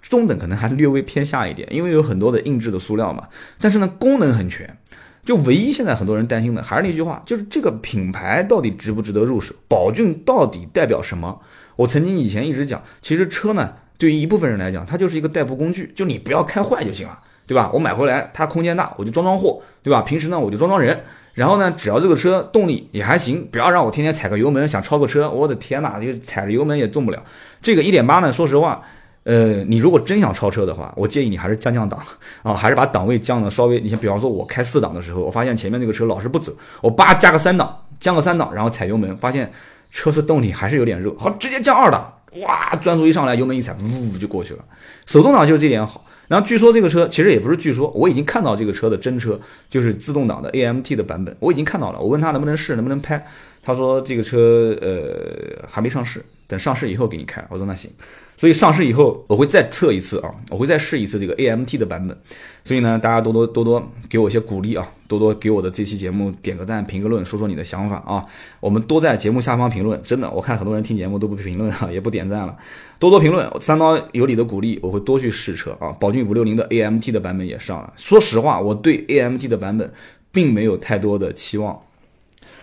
[0.00, 3.26] 中等可能还略微偏下一点，因为有很多的硬质的塑料嘛，
[3.60, 4.78] 但是呢功能很全。
[5.24, 9.54] 就唯一现在很多人担心的还是那句话，就是这个品牌到底值不值得入手？
[9.68, 11.40] 宝骏到底代表什么？
[11.76, 17.70] 我曾经以前一直讲，其实车呢，对于一部分人来讲，它就是一个代步工具，就你不要开坏就行了，对吧？
[17.72, 20.02] 我买回来它空间大，我就装装货，对吧？
[20.02, 21.04] 平时呢我就装装人，
[21.34, 27.22] 然后呢，只要这个车动力也还行，不要让我天天踩个油门想超个车，我的天哪，就踩着油门也动不了。
[27.62, 28.82] 这个一点八呢，说实话。
[29.24, 32.00] 呃，你如果真想超车的话，我建议你还是降降档
[32.42, 33.80] 啊，还是把档位降的稍微。
[33.80, 39.52] 你像比方说，我开四档的时候，我发现前面那个车老是不走，我叭加个三档，降个三档，然后踩油门，发现
[39.90, 44.64] 车子动力还是有点热，好，直接降二档，哇，转速一上来，油门一踩，呜就过去了。
[45.06, 46.04] 手动挡就是这点好。
[46.28, 52.00] 然后据说这个车其实也不是据说，我已经看到这个车的真车，就是自动挡的 AMT 的版本，我已经看到了。
[52.00, 53.24] 我问他能不能试，能不能拍，
[53.62, 57.44] 他说这个车呃还没上市，等上市以后给你开。
[57.50, 57.90] 我说那行。
[58.36, 62.16] 所以上市以后，我会再测一次啊，我会再试一次这个 AMT 的版本。
[62.64, 68.24] 所以呢，大家多多多多给我一些鼓励啊，多多给我的这期节目点个赞、评个论，说说你的想法啊。
[68.58, 72.56] 我们多在节目下方评论，真的，我看很多人听节目都不评论啊， 也不点赞了。
[72.98, 75.92] 多多评论，三刀有你的鼓励，我会多去试车啊。
[76.00, 77.92] 宝骏五六零的 AMT 的版本也上了。
[77.96, 79.92] 说实话，我对 AMT 的版本
[80.32, 81.80] 并没有太多的期望。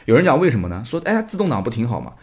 [0.06, 0.84] 有人讲为什么呢？
[0.86, 2.14] 说哎，自动挡不挺好吗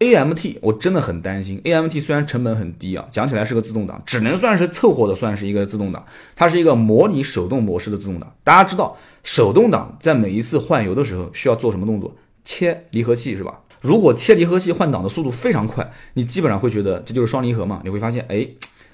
[0.00, 6.04] ？A M T 我真的很担心，A M T 虽然成本很低啊，讲起来是个自动挡，只能算是凑合的算是一个自动挡，
[6.34, 8.32] 它是一个模拟手动模式的自动挡。
[8.42, 12.14] 大家知道，手动挡在每一次换油的时候需要做什么动作？
[12.44, 13.60] 切离合器是吧？
[13.80, 17.80] 如果切离合器换挡的速度非常快，你基本上会觉得这就是双离合嘛？
[17.84, 18.46] 你会发现，哎，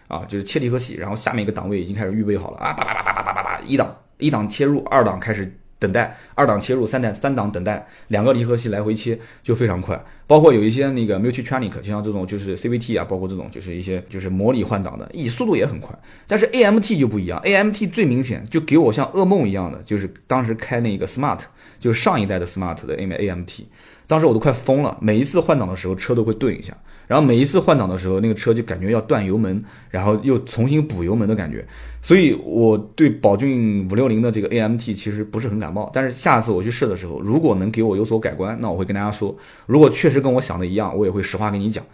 [0.08, 5.56] 啊，就是切离合器，然后下面一个档位已经开始预备好了啊，叭叭叭叭叭叭叭叭，一档一档切入，二档开始。
[5.80, 10.00] 等待，二档切入，三档三档等待，两个离合器来回切就非常快。
[10.28, 15.98] 包括有一些那个 Multitronic，就像这种就是 CVT 啊，包括这种就是一些就是模拟换挡的，以速度也很快。
[16.28, 21.40] 但是 AMT 就不一样，AMT 最明显就给我像噩梦一样的，就是当时开那个 Smart，
[21.80, 23.64] 就是上一代的 Smart 的 AMT，
[24.06, 26.76] 当时我都快疯了，每一次换挡的时候车都会顿一下。
[27.10, 31.66] 然后每一次换挡的时候，那个车就感觉要断油门，然后又重新补油门的感觉，
[32.00, 35.90] 所以我对宝骏五六零的这个 AMT 其实不是很感冒。
[35.92, 39.36] 但是下次我去试的时候，如果能给我有所改观，那我会跟大家说。
[39.66, 41.84] 如果确实跟我想的一样，我也会实话跟你讲。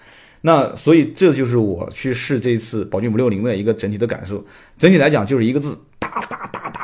[0.43, 4.45] 那所以这就是我去试这次宝骏五六零的一个整体的感受。
[4.77, 6.76] 整体来讲就是一个字：大大大大，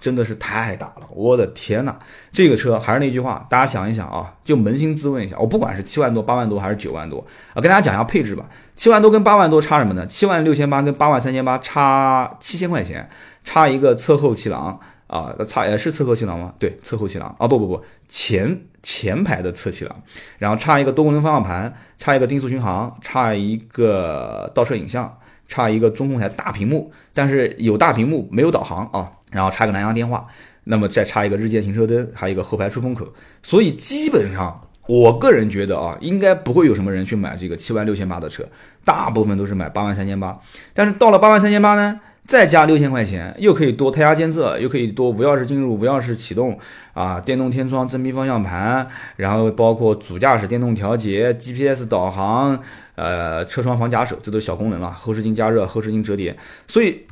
[0.00, 1.08] 真的是太大了！
[1.10, 1.96] 我的天呐，
[2.32, 8.44] 这个车还是那句话，大家想一想啊，就扪心自问一下，我不管是七万多、八万多还是九万多啊，跟大家讲一下配置吧。
[8.76, 10.06] 七万多跟八万多差什么呢？
[10.06, 13.08] 七万六千八跟八万三千八差七千块钱，
[13.44, 16.54] 差一个侧后气囊啊，差也是侧后气囊吗？
[16.58, 19.94] 对，侧后气囊啊，不不不，前前排的侧气囊，
[20.38, 25.18] 然后差一个多功能方向盘，差一个定速巡航，差一个倒车影像。
[25.50, 30.26] 差一个中控台大屏幕，但是有大屏幕没有导航啊，然后插个蓝牙电话，
[30.64, 33.06] 那么再插一个日间行车灯，还有一个后排出风口，
[33.42, 38.44] 所以基本上我个人觉得啊，应该不会有什么人去买这个七万六千八的车，
[38.84, 40.38] 大部分都是买八万三千八，
[40.72, 42.00] 但是到了八万三千八呢？
[42.26, 46.58] 再加六千块钱，又可以多胎压监测，又可以多无钥匙进入、无钥匙启动
[46.92, 48.86] 啊，电动天窗、真皮方向盘，
[49.16, 52.60] 然后包括主驾驶电动调节、GPS 导航，
[52.96, 54.92] 呃，车窗防夹手，这都是小功能了。
[54.92, 56.36] 后视镜加热、后视镜折叠，
[56.66, 57.06] 所以，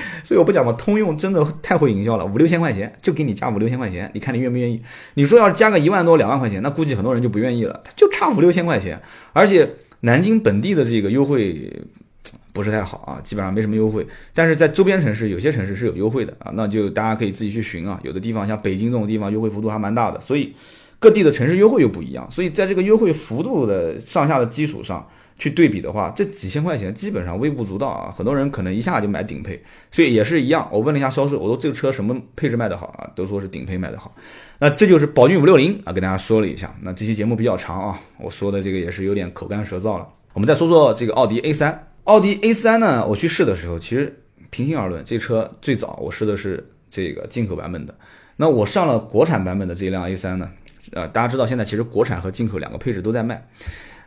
[0.24, 4.82] 所以我不讲嘛，通用真的太会营销了，五六千块钱就给你加五六千块钱，你看你愿不愿意？
[5.14, 9.00] 你说要是加个一万多、两万块钱，那估计很多人就不愿意了，它就差五六千块钱，
[9.32, 9.68] 而且
[10.00, 11.70] 南京本地的这个优惠。
[12.50, 18.00] 不是太好啊，基本上没什么优惠，但是在周边城市有些城市是有优惠的啊，那就大家可以自己去寻啊。
[18.02, 20.52] 有的地方像北京这种地方优惠幅度还蛮大的，所以
[20.98, 25.06] 各地的城市优惠又不一样，所以在这个优惠幅度的上下的基础上
[25.38, 28.10] 去对比的话，这几千块钱基本上微不足道啊。
[28.10, 30.68] 很多人可能一下就买顶配，所以也是一样。
[30.70, 33.08] 我问了一下销售，我说这个车什么配置卖得好啊？
[33.14, 34.14] 都说是顶配卖得好。
[34.58, 36.74] 那这就是宝骏五六零啊，跟大家说了一下。
[36.82, 40.06] 那这期节目比较长啊，我说的这个也是有点口干舌燥了。
[40.32, 41.86] 我们再说说这个奥迪 A 三。
[42.04, 43.06] 奥迪 A3 呢？
[43.06, 47.94] 我去试的时候，其实平心而论，这车最早我试的是这个进口版本的。
[48.34, 50.50] 那我上了国产版本的这一辆 A3 呢？
[50.92, 53.46] 呃，大家知道现在其实国产和进口两个配置都在卖。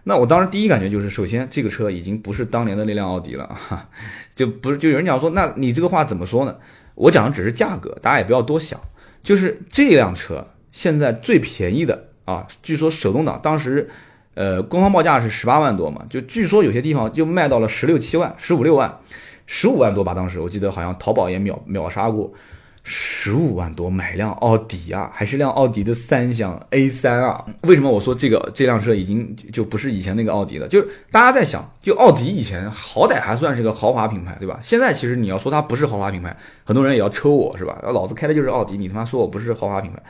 [0.03, 3.89] 那我当时第一感觉就是，首先这个车已经不是当年的那辆奥迪了啊，
[4.35, 6.55] 就不是就有人讲说，那你这个话怎么说呢？
[6.95, 8.79] 我讲的只是价格，大家也不要多想。
[9.23, 13.89] 就是这辆车现在最便宜的啊，据说手动挡当时。
[14.33, 18.99] 呃，官方报价是十八万多嘛，就据说有些地方就卖到了十六七万、十五六万、
[19.45, 20.13] 十五万多吧。
[20.13, 22.31] 当时我记得好像淘宝也秒秒杀过，
[22.83, 27.45] 十五万多买辆奥迪啊，还是辆奥迪的三厢 A3 啊。
[27.61, 30.67] 为什么我说这个这辆车已经就不是以前那个奥迪了？
[30.67, 34.59] 就是大家在想，就奥迪以前好歹还算是个豪华品牌，对吧？
[34.63, 37.77] 现在其实你要说它不是豪华品牌，很多人也要抽我是吧？
[37.83, 40.01] 老子开的就是奥迪，你他妈说我不是豪华品牌，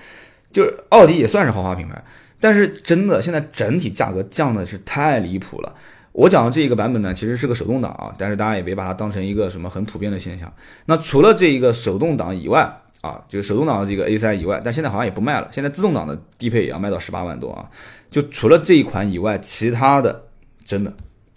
[0.53, 2.01] 就是奥迪也算是豪华品牌。
[2.39, 5.75] 但是真的，现在整体价格降的是太离谱了。
[6.13, 10.52] 我讲的这一个版本呢，其实是个手动挡啊，但是大家也别把它当成一个什么很普遍的现象。
[10.86, 15.47] 那除了这一个手动挡以外啊，就是手动挡的这个 A3 以外，但现在好像也不卖了。
[15.52, 17.69] 现在自动挡的低配也要卖到十八万多啊。
[18.10, 20.24] 就除了这一款以外，其他的
[20.65, 20.93] 真的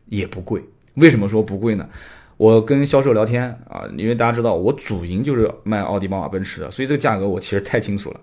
[0.07, 0.63] 也不贵。
[0.95, 1.89] 为什么说不贵呢？
[2.37, 8.21] 我跟销售聊天啊，因为大家知道我主营就是卖奥迪、宝马、奔驰的，所以这个价格我其实太清楚了。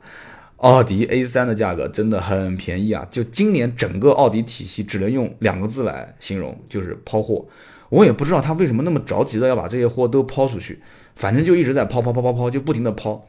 [0.62, 3.06] 奥迪 A3 的价格真的很便宜啊！
[3.10, 7.44] 就今年整个奥迪体系只能用两个字来形容，就是抛货。
[7.90, 10.80] 我也不知道他为什么那么着急的要把这些货都抛出去，
[11.16, 13.28] 反正就一直在抛抛抛抛抛，就不停的抛。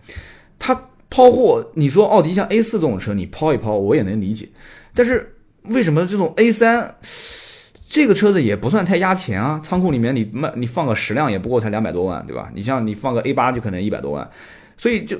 [0.58, 4.48] 他抛货，你说奥迪像 A4 这种车，你抛一抛我也能理解，
[4.94, 6.90] 但是为什么这种 A3
[7.88, 9.58] 这个车子也不算太压钱啊？
[9.64, 12.50] 仓库里面你卖你放个十辆也不过才两百多万，对吧？
[12.54, 14.30] 你像你放个 A8 就可能一百多万。
[14.82, 15.16] 所以就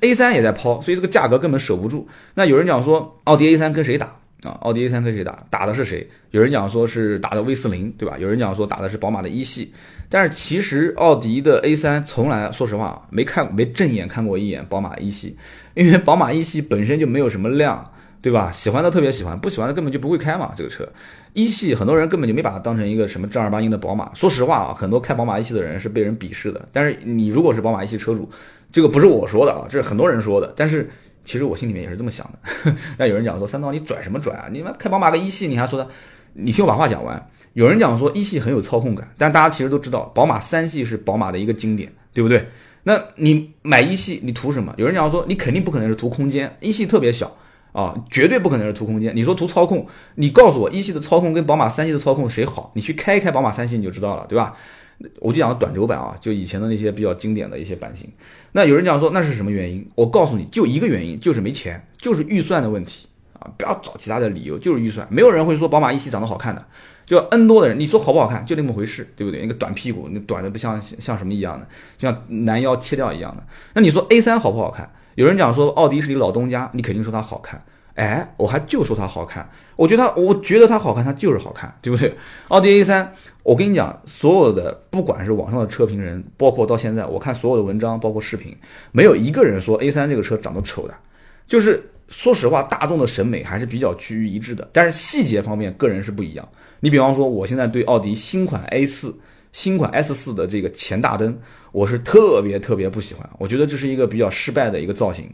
[0.00, 2.08] A 三也在抛，所以这个价格根本守不住。
[2.32, 4.06] 那有人讲说奥迪 A 三跟谁打
[4.42, 4.56] 啊？
[4.62, 5.38] 奥迪 A 三跟谁打？
[5.50, 6.08] 打的是谁？
[6.30, 8.16] 有人讲说是打的 V 四零，对吧？
[8.16, 9.70] 有人讲说打的是宝马的一系。
[10.08, 15.36] 但是其实奥迪的 A 三从来说实话没看没正眼看过一眼宝马一系，
[15.74, 18.50] 因为宝马一系本身就没有什么量，对吧？
[18.50, 20.52] 喜欢的特别喜欢，不喜欢的根本就不会开嘛。
[20.56, 20.88] 这个车
[21.34, 24.10] 一系很多人根本就没把它当成一个什么正儿八经的宝马。
[24.14, 26.66] 说实话啊，很多开宝马一系的人是被人鄙视的。
[26.72, 28.30] 但是你如果是宝马一系车主，
[28.72, 30.52] 这个不是我说的啊，这是很多人说的。
[30.56, 30.90] 但是
[31.24, 32.74] 其实我心里面也是这么想的。
[32.98, 34.48] 那有人讲说三刀你拽什么拽啊？
[34.50, 35.86] 你们开宝马个一系你还说的？
[36.32, 37.28] 你听我把话讲完。
[37.52, 42.48] 有人讲说一系很有操控感，但大家其实都知道，宝马三系是宝马的一个经典，对不对？
[42.84, 44.74] 那你买一系，你图什么？
[44.78, 47.30] 有人讲说，你肯定不可能是图空间，一系特别小
[47.72, 49.14] 啊，绝对不可能是图空间。
[49.14, 52.72] 你说图操控，你告诉我一系的操控跟宝马三系的操控谁好？
[52.74, 54.56] 你去开一开宝马三系你就知道了，对吧？
[55.20, 58.08] 我就讲短轴版啊，就以前的那些比较经典的一些版型。
[58.52, 59.86] 那有人讲说那是什么原因？
[59.94, 63.50] 我告诉你就一个原因，就是没钱，就是预算的问题啊！
[63.56, 65.06] 不要找其他的理由，就是预算。
[65.10, 66.64] 没有人会说宝马一系长得好看的。
[67.04, 69.40] 就 N 多的人，你说好不好看，就那么回事，对不对？
[69.42, 71.66] 那个短屁股，那短的不像像什么一样的，
[71.98, 73.42] 像男腰切掉一样的。
[73.74, 74.90] 那你说 A 三好不好看？
[75.16, 77.62] 有人讲说奥迪是你老东家，你肯定说它好看。
[77.94, 82.14] 哎，我还就说它好看，我觉得它，我觉得它好看，它就是好看，对不对？
[82.48, 83.12] 奥迪 A 三，
[83.42, 88.56] 我跟你讲，所有的不管是网上的车评人，包括到现在我看所有的文章，包括视频，
[88.92, 90.94] 没有一个人说 A 三这个车长得丑的，
[91.46, 96.48] 就是说实话，大众的审美还是比较趋于一致的，但是细节方面，个人是不一样。
[96.80, 99.14] 你比方说，我现在对奥迪新款 A 四、
[99.52, 101.38] 新款 S 四的这个前大灯，
[101.70, 103.28] 我是特别特别不喜欢。
[103.38, 105.30] 我觉得这是一个比较失败的一个造型。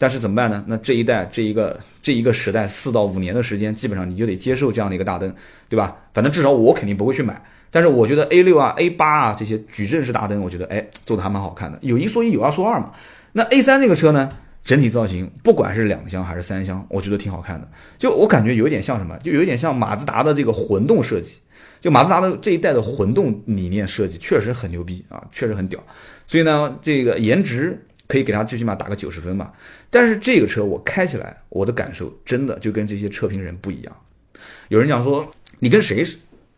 [0.00, 0.64] 但是怎么办呢？
[0.66, 5.30] 那这一代、这一个、这一个时代，四到五年的时间，基本上你就得接受这样的一个大灯，
[5.68, 5.94] 对吧？
[6.14, 7.38] 反正至少我肯定不会去买。
[7.70, 11.78] 但是我觉得 A 六啊、A 八啊这些矩阵式大灯，我觉得哎做的还蛮好看的。
[11.82, 12.92] 有一说一，有二说二嘛。
[13.32, 14.30] 那 A 三这个车呢？
[14.64, 17.68] 整体造型，不管是两厢还是三厢，我觉得挺好看的。
[17.98, 21.40] 就我感觉有点像什么，就有点像马自达的这个混动设计。
[21.80, 25.82] 就马自达的这一代的混动理念设计确实很牛逼啊，确实很屌。
[26.26, 29.52] 所以呢，这个颜值可以给它最起码打个九十分吧。
[29.88, 33.96] 但是这个车我开起来，我的感受真的就跟这些测评人不一样。
[34.68, 35.30] 有人讲说
[35.60, 36.04] 你跟谁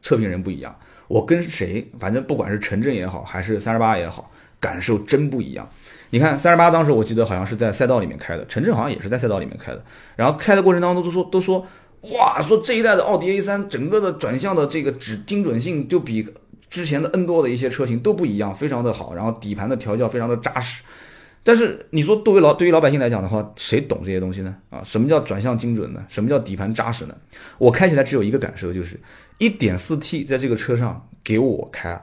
[0.01, 0.75] 测评人不一样？
[1.09, 5.69] 我跟谁，反正不管是陈震也好，还是三十八也好，感受真不一样。
[6.09, 9.85] 你看三十八，当时我记得好像是在赛道里面开的，陈震好像也是在赛道里面开的。
[10.17, 11.67] 然后开的过程当中都说都说，
[12.15, 16.27] 哇，说这一代的奥迪 A 三整个的转向的这个指精准性就比
[16.71, 19.15] 之前的 N 多的一些车型都不一样，非常的好。
[19.15, 20.83] 然后底盘的调教非常的扎实。
[21.45, 24.57] 但是你说作为老对于老百姓来讲的话，谁懂这些东西呢？
[24.71, 26.05] 啊，什么叫转向精准呢？
[26.09, 27.17] 什么叫底盘扎实呢？
[27.59, 29.01] 我开起来只有一个感受，就是
[29.39, 32.01] 一点四 T 在这个车上给我开，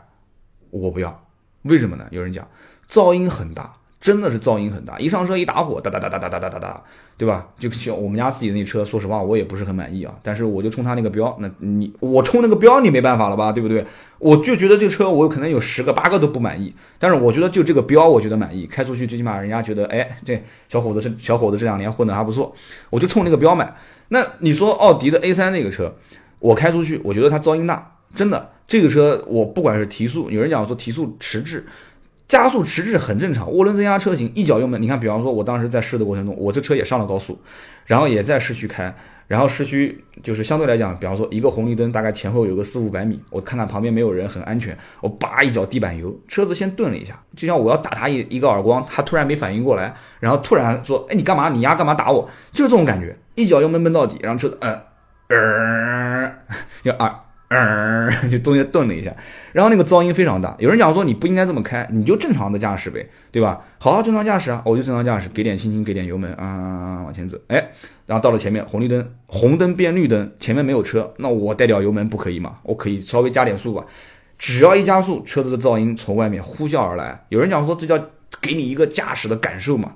[0.72, 1.26] 我不要。
[1.64, 2.06] 为什么呢？
[2.12, 2.48] 有人讲
[2.90, 3.74] 噪音很大。
[4.02, 6.82] 真的是噪音很大，一上车一打火，哒哒哒哒哒哒哒哒哒，
[7.18, 7.48] 对吧？
[7.60, 10.14] 就像我们家自己那车，说实话我也不是很满意啊。
[10.24, 13.86] 但是我就冲它那个标，那你我冲那个标你没办法了吧，对不对？
[14.18, 22.56] 我就觉得这车我可能有十个八个都不满意，但是我觉得就这个标我觉得满意，开出去最起码人家觉得，哎，这小伙子这小伙子这两年混得还不错，
[22.90, 23.76] 我就冲那个标买。
[24.08, 25.94] 那你说奥迪的 A3 那个车，
[26.40, 31.68] 我开出去我觉得它噪音大，真的，这个车我不管是提速，有人讲说提速迟滞。
[32.30, 37.38] 加速迟滞很正常，涡轮增压车型一脚油门，你看，比方说，我当时在试的过程中，我这车也上了高速，
[37.88, 38.94] 然后也在市区开，
[39.26, 51.50] 然后市区就是相对来讲，比方说一个红绿灯大概前后有个四五百米，我看看旁边没有人，很安全，我叭一脚地板油，车子先顿了一下，就像我要打他一一个耳光，他突然没反应过来，然后突然说，哎，你干嘛？
[51.50, 52.30] 你丫干嘛打我？
[52.52, 54.80] 就是这种感觉，一脚油门闷到底，然后车子嗯，
[55.30, 56.32] 呃，
[56.84, 57.22] 就啊。
[57.50, 59.12] 嗯，就中间顿了一下，
[59.54, 60.56] 然后那个噪音非常大。
[60.60, 63.60] 有人讲说你不应该这么开，你就正常的驾驶呗，对吧？
[63.80, 67.36] 好好，正常驾驶啊，我就正常驾驶，给点轻轻，给点油门啊，往前走。
[67.48, 67.72] 哎，
[68.06, 72.58] 然后到了前面，红绿灯，红灯变绿灯，前面没有车，那我带掉油门不可以吗？
[72.62, 73.84] 我可以稍微加点速吧。
[74.38, 77.26] 只要一加速，车子的噪音从外面呼啸而来。
[77.30, 77.98] 有人讲说这叫
[78.40, 79.94] 给你一个驾驶的感受嘛。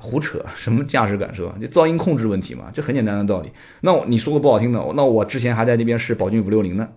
[0.00, 1.54] 胡扯，什么驾驶感受啊？
[1.60, 3.50] 就噪音控制问题嘛，这很简单的道理。
[3.82, 6.88] 那你说个不好听的，那我之前还在那边试宝骏五六零呢。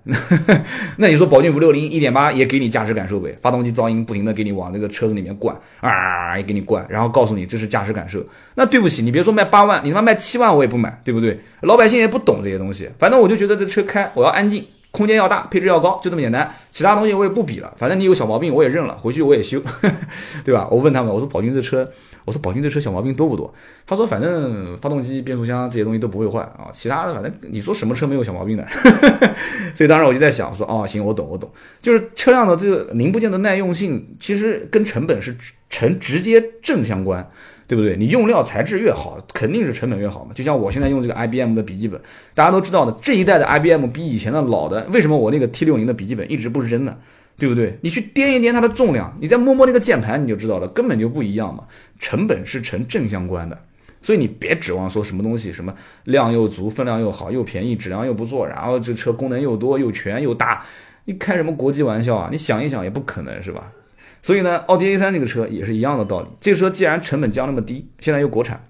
[0.98, 3.38] 那你说宝骏五六零一点八也给你驾驶感受呗？
[3.42, 8.24] 发动机噪音不停的给你往那个车子里面灌，啊，也给你灌，然后告诉你这是驾驶感受。
[8.56, 11.40] 那对不起，你别说卖八万，你他妈卖七万我也不买，对不对？
[11.62, 12.90] 老百姓也不懂这些东西。
[12.98, 16.50] 反正我就觉得这车开我要安静，空间要大，配置要高，就这么简单。
[16.72, 17.74] 其他东西我也不比了。
[17.78, 19.62] 反正你有小毛病我也认了，回去我也修，
[20.46, 20.68] 对吧？
[20.72, 21.92] 我问他们，我说宝骏这车。
[22.26, 23.54] 我说宝骏这车小毛病多不多？
[23.86, 28.66] 他说反正发动机、变速箱这些东西都不会坏啊，其他的反正你说什么车没有小毛病的？
[29.76, 31.50] 所以当时我就在想说，哦，行，我懂，我懂，
[31.82, 35.36] 就是车辆的这个零部件的耐用性，其实跟成本是
[35.70, 37.28] 成直接正相关，
[37.68, 37.98] 对不对？
[37.98, 40.32] 你用料材质越好，肯定是成本越好嘛。
[40.34, 42.00] 就像我现在用这个 IBM 的笔记本，
[42.34, 46.96] 大家都知道的，这一代的 IBM 比以前的老的，为什么我那个 T 六零的笔记本一直不扔呢？
[47.38, 47.78] 对不对？
[47.82, 51.64] 你去掂一掂它的重量，你再摸摸那个键盘，你就知道了，根本就不一样嘛。
[52.00, 53.58] 成本是成正相关的，
[54.02, 55.74] 所以你别指望说什么东西什么
[56.04, 60.66] 量又足、分量又好、又便宜、质量又不错，然后这车功能又多、又全又大，
[61.06, 62.30] 你开什么国际玩笑啊？
[62.32, 63.72] 你想一想也不可能是吧？
[64.22, 66.28] 所以呢，奥迪 A3 这个车也是一样的道理。
[66.40, 68.62] 这个车既然成本降那么低，现在又国产。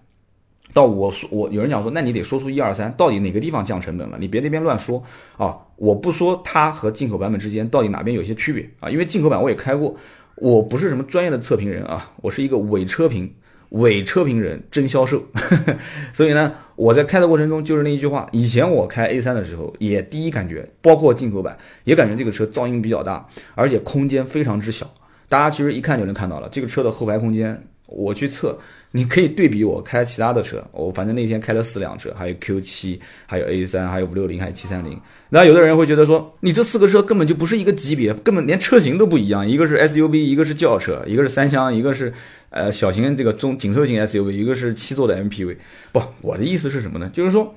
[0.73, 4.17] 到我说我有人讲说，那你得说出一二三，到底哪个地方降成本了？
[4.19, 5.01] 你别那边乱说
[5.37, 5.55] 啊！
[5.75, 9.95] 我不说它和进口版本之间到底哪边有些区别啊，因为进口版我也开过，
[10.35, 13.33] 我不是什么专业的测评人啊，我是一个伪车评。
[13.69, 15.23] 伪车评人真销售，
[16.13, 18.29] 所以呢，我在开的过程中就是那一句话。
[18.31, 24.87] 以前我开 A 三的时候，也第一感觉，包括进口版，也感觉这个车噪音比较大，而且空间非常之小。
[25.27, 28.59] 大家其实一看就能看到了，这个车的后排空间，我去测。
[28.95, 34.95] 你可以对比我开其他的车，我反正那天开了四辆车，还有 Q 七，还有 A 三，还有五六零，还有七三零。
[35.29, 42.13] 那有的人会觉得说，你这四个车根本就不是一个级别，根本连车型都不一样，一个是 SUV，一个是轿车，一个是三厢，一个是
[42.51, 45.57] 呃小型这个中紧凑型 SUV，一个是七座的 MPV。
[45.91, 47.09] 不，我的意思是什么呢？
[47.11, 47.55] 就是说，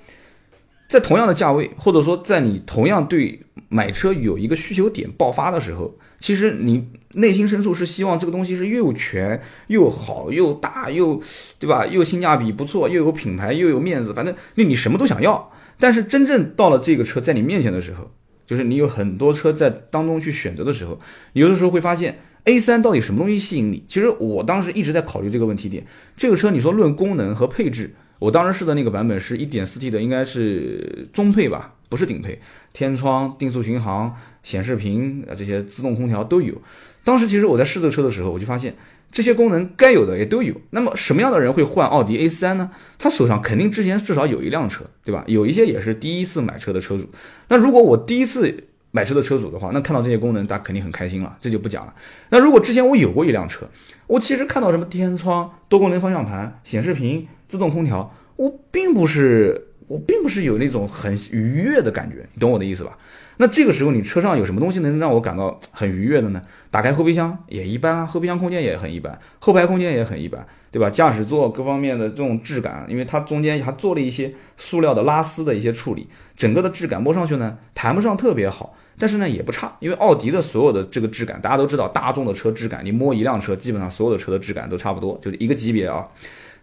[0.89, 5.95] 在同样的价位，或者说在你同样对买车有一个需求点爆发的时候。
[6.19, 11.21] 其实你内心深处是希望这个东西是又全又好又大又，
[11.59, 11.87] 对吧？
[11.87, 15.53] 又性价比不错，又有品牌又有面子，反正那你什么都想要。
[15.79, 18.11] 但是真正到了这个车在你面前的时候，
[18.47, 20.99] 就是你有很多车在当中去选择的时候，
[21.35, 23.85] 有的时候会发现 A3 到底什么东西吸引你？
[23.87, 25.87] 其实我当时一直在考虑这个问题点。
[26.17, 32.41] 这个车你说论功能和配置，我当时试的那个版本是一点四 T 的，应该是中配吧，不是顶配，
[32.73, 34.17] 天窗、定速巡航。
[34.43, 36.55] 显示屏啊，这些自动空调都有。
[37.03, 38.73] 当时其实我在试这个车的时候，我就发现
[39.11, 40.55] 这些功能该有的也都有。
[40.71, 42.71] 那么什么样的人会换奥迪 A3 呢？
[42.97, 45.25] 他手上肯定之前至少有一辆车，对吧？
[45.27, 47.11] 有一些也是第一次买车的车主。
[47.49, 51.93] 那如果我第一次买车的车主的话，那看到这些功能，他肯定很开心了，这就不讲了。
[52.31, 53.69] 那如果之前我有过一辆车，
[54.07, 62.97] 我其实看到什么天窗、多功能方向盘、显示屏、自动空调，我并不是我并不是有那种很愉悦的感觉，你懂我的意思吧？
[63.39, 66.41] 那这个时候，你车上有什么东西能让我感到很愉悦的呢？
[66.71, 70.89] 打开后备箱也一般啊，后备箱空间也很一般，后排空间也很一般，对吧？
[70.89, 79.77] 驾驶座各方面的这种质感，因为它中间还做了一些塑料的拉丝的一些处理，整个的质感摸上去呢，谈不上特别好，但是呢也不差。
[79.81, 86.09] 因为奥迪的所有的这个质感，大家都知道，大众的车质感，你摸一辆车，基本上所有的车的质感都差不多，就是一个级别啊。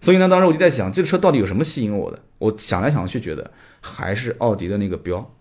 [0.03, 2.19] 所以呢，当时我就在想，这个车到底有什么吸引我的？
[2.37, 3.49] 我想来想去，觉得
[3.81, 5.33] 还是奥迪的那个标，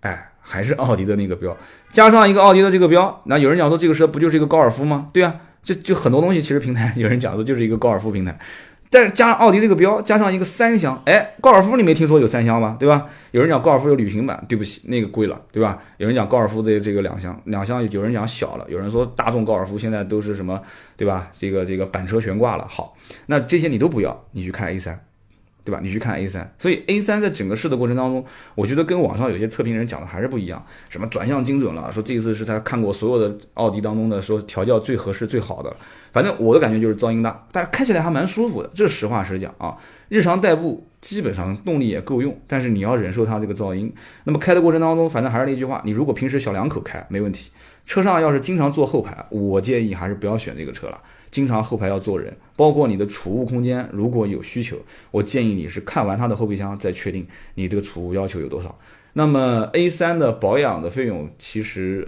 [0.00, 0.28] 哎。
[0.44, 1.56] 还是奥迪的那个标，
[1.92, 5.08] 加上一个奥迪的这个标，那有人讲说这个车不就是一个高尔夫吗？
[5.12, 8.36] 对啊，就就很多东西其实平台有人讲说就是一个高尔夫平台，
[8.92, 12.76] 但是加上奥迪这个标，加上一个三厢，哎，高尔夫你没听说有三厢吗？
[12.78, 13.06] 对吧？
[13.30, 15.82] 有人讲高尔夫有旅行版，对不起，那个贵了，对吧？
[15.96, 20.60] 有人讲高尔夫的这个两厢，两厢有人讲小了，有人说大众高尔夫现在都是什么，
[20.94, 21.30] 对吧？
[21.38, 25.02] 这个这个板车悬挂了，好，那这些你都不要，你去看 A 三。
[25.64, 25.80] 对吧？
[25.82, 30.64] 你去看 A 三，所以 A 三在整个试的过程当中，我觉得跟网上有些测评人讲的还是不一样。
[30.88, 35.74] 什么转向精准了，说这一次是他看过所有的奥迪当中的说调教最合适、最好的。
[36.12, 39.76] 反正我的感觉就是噪音大，但是开起来还蛮舒服的，这实话实讲啊。
[40.08, 43.90] 日常代步基本上动力也够用，但是你要忍受它这个噪音。
[44.24, 47.50] 那么开的过程当中，反正还是那句话，你如果平时小两口开没问题，
[47.86, 51.00] 车上要是经常坐后排，我建议还是不要选这个车了。
[51.32, 54.76] 经常后排要坐人，包括你的储物空间，如果有需求，
[55.10, 58.78] 我建议你是看完它的后备箱再确定你这个储物要求有多少。
[59.14, 62.06] 那么 A3 的保养的费用，其实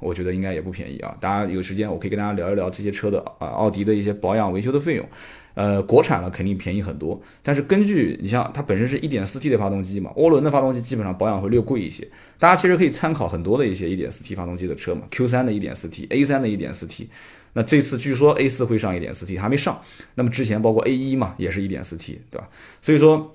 [0.00, 1.16] 我觉得应该也不便宜啊。
[1.20, 5.08] 大家有时间我可以跟大家聊一聊这些车的啊，奥迪的一些保养维修的费用。
[5.54, 12.04] 呃，国产了肯定便宜很多，但是根据你像它本身是一点四 T 的发动机嘛，涡轮的发动机基本上保养会略贵一些。
[12.40, 17.08] 大家其实可以参考很多的一些一点四 T 发动机的车嘛，Q3 的一点四 T，A3 的一点四 T。
[17.54, 19.80] 那这次据说 A 四会上一点四 T，还没上。
[20.14, 22.48] 那么之前包括 A 一嘛，也是一点四 T，对吧？
[22.82, 23.34] 所以说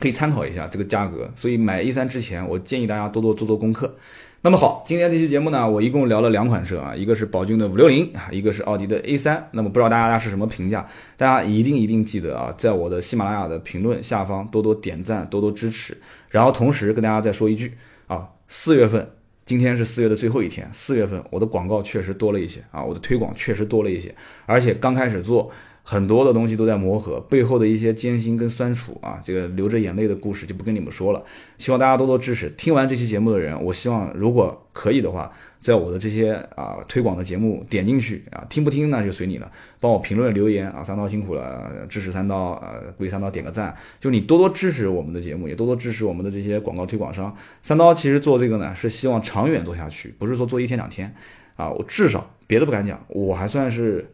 [0.00, 1.30] 可以参考一下这个价格。
[1.36, 3.96] 所以买 A 三之前，我建议大家多多做做功课。
[4.42, 9.48] 那么好，今天这期节目呢，我一共聊了两款车啊，一个是宝骏的五六零啊，一个是奥迪的 A 三。
[9.52, 10.86] 那么不知道大家是什么评价？
[11.16, 15.96] 大家一定一定记得啊，在我的喜马拉雅的评论下方多多点赞，多多支持。
[16.28, 17.72] 然后同时跟大家再说一句
[18.08, 19.08] 啊，四月份。
[19.46, 24.14] 今天是四月的最后一天，四月份我的广告确实多了一些啊，我的推广确实多了一些，
[24.46, 25.50] 而且刚开始做
[25.82, 31.22] 很多的东西都在磨合，背后的一些艰辛跟酸楚啊，这个流着眼泪的故事就不跟你们说了，
[31.58, 32.48] 希望大家多多支持。
[32.50, 35.30] 听完这期节目的人，我希望如果可以的话。
[35.64, 39.50] 在我的这些啊推广的节目点进去啊，听不听那就随你了。
[39.80, 43.74] 帮我评论留言啊，三刀辛苦了，支持三刀啊，为三刀点个赞。
[43.98, 47.34] 就你多多支持我们的节目，也多多支持我们的这些广告推广商。
[47.62, 51.14] 三刀其实做这个呢，是希望长远做下去，不是说做一天两天
[51.56, 51.70] 啊。
[51.70, 54.06] 我至少别的不敢讲，我还算是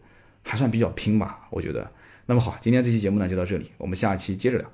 [0.45, 1.91] 还算比较拼吧，我觉得。
[2.27, 4.71] 那么好，今天这期节目呢就到这里，我们下期接着聊。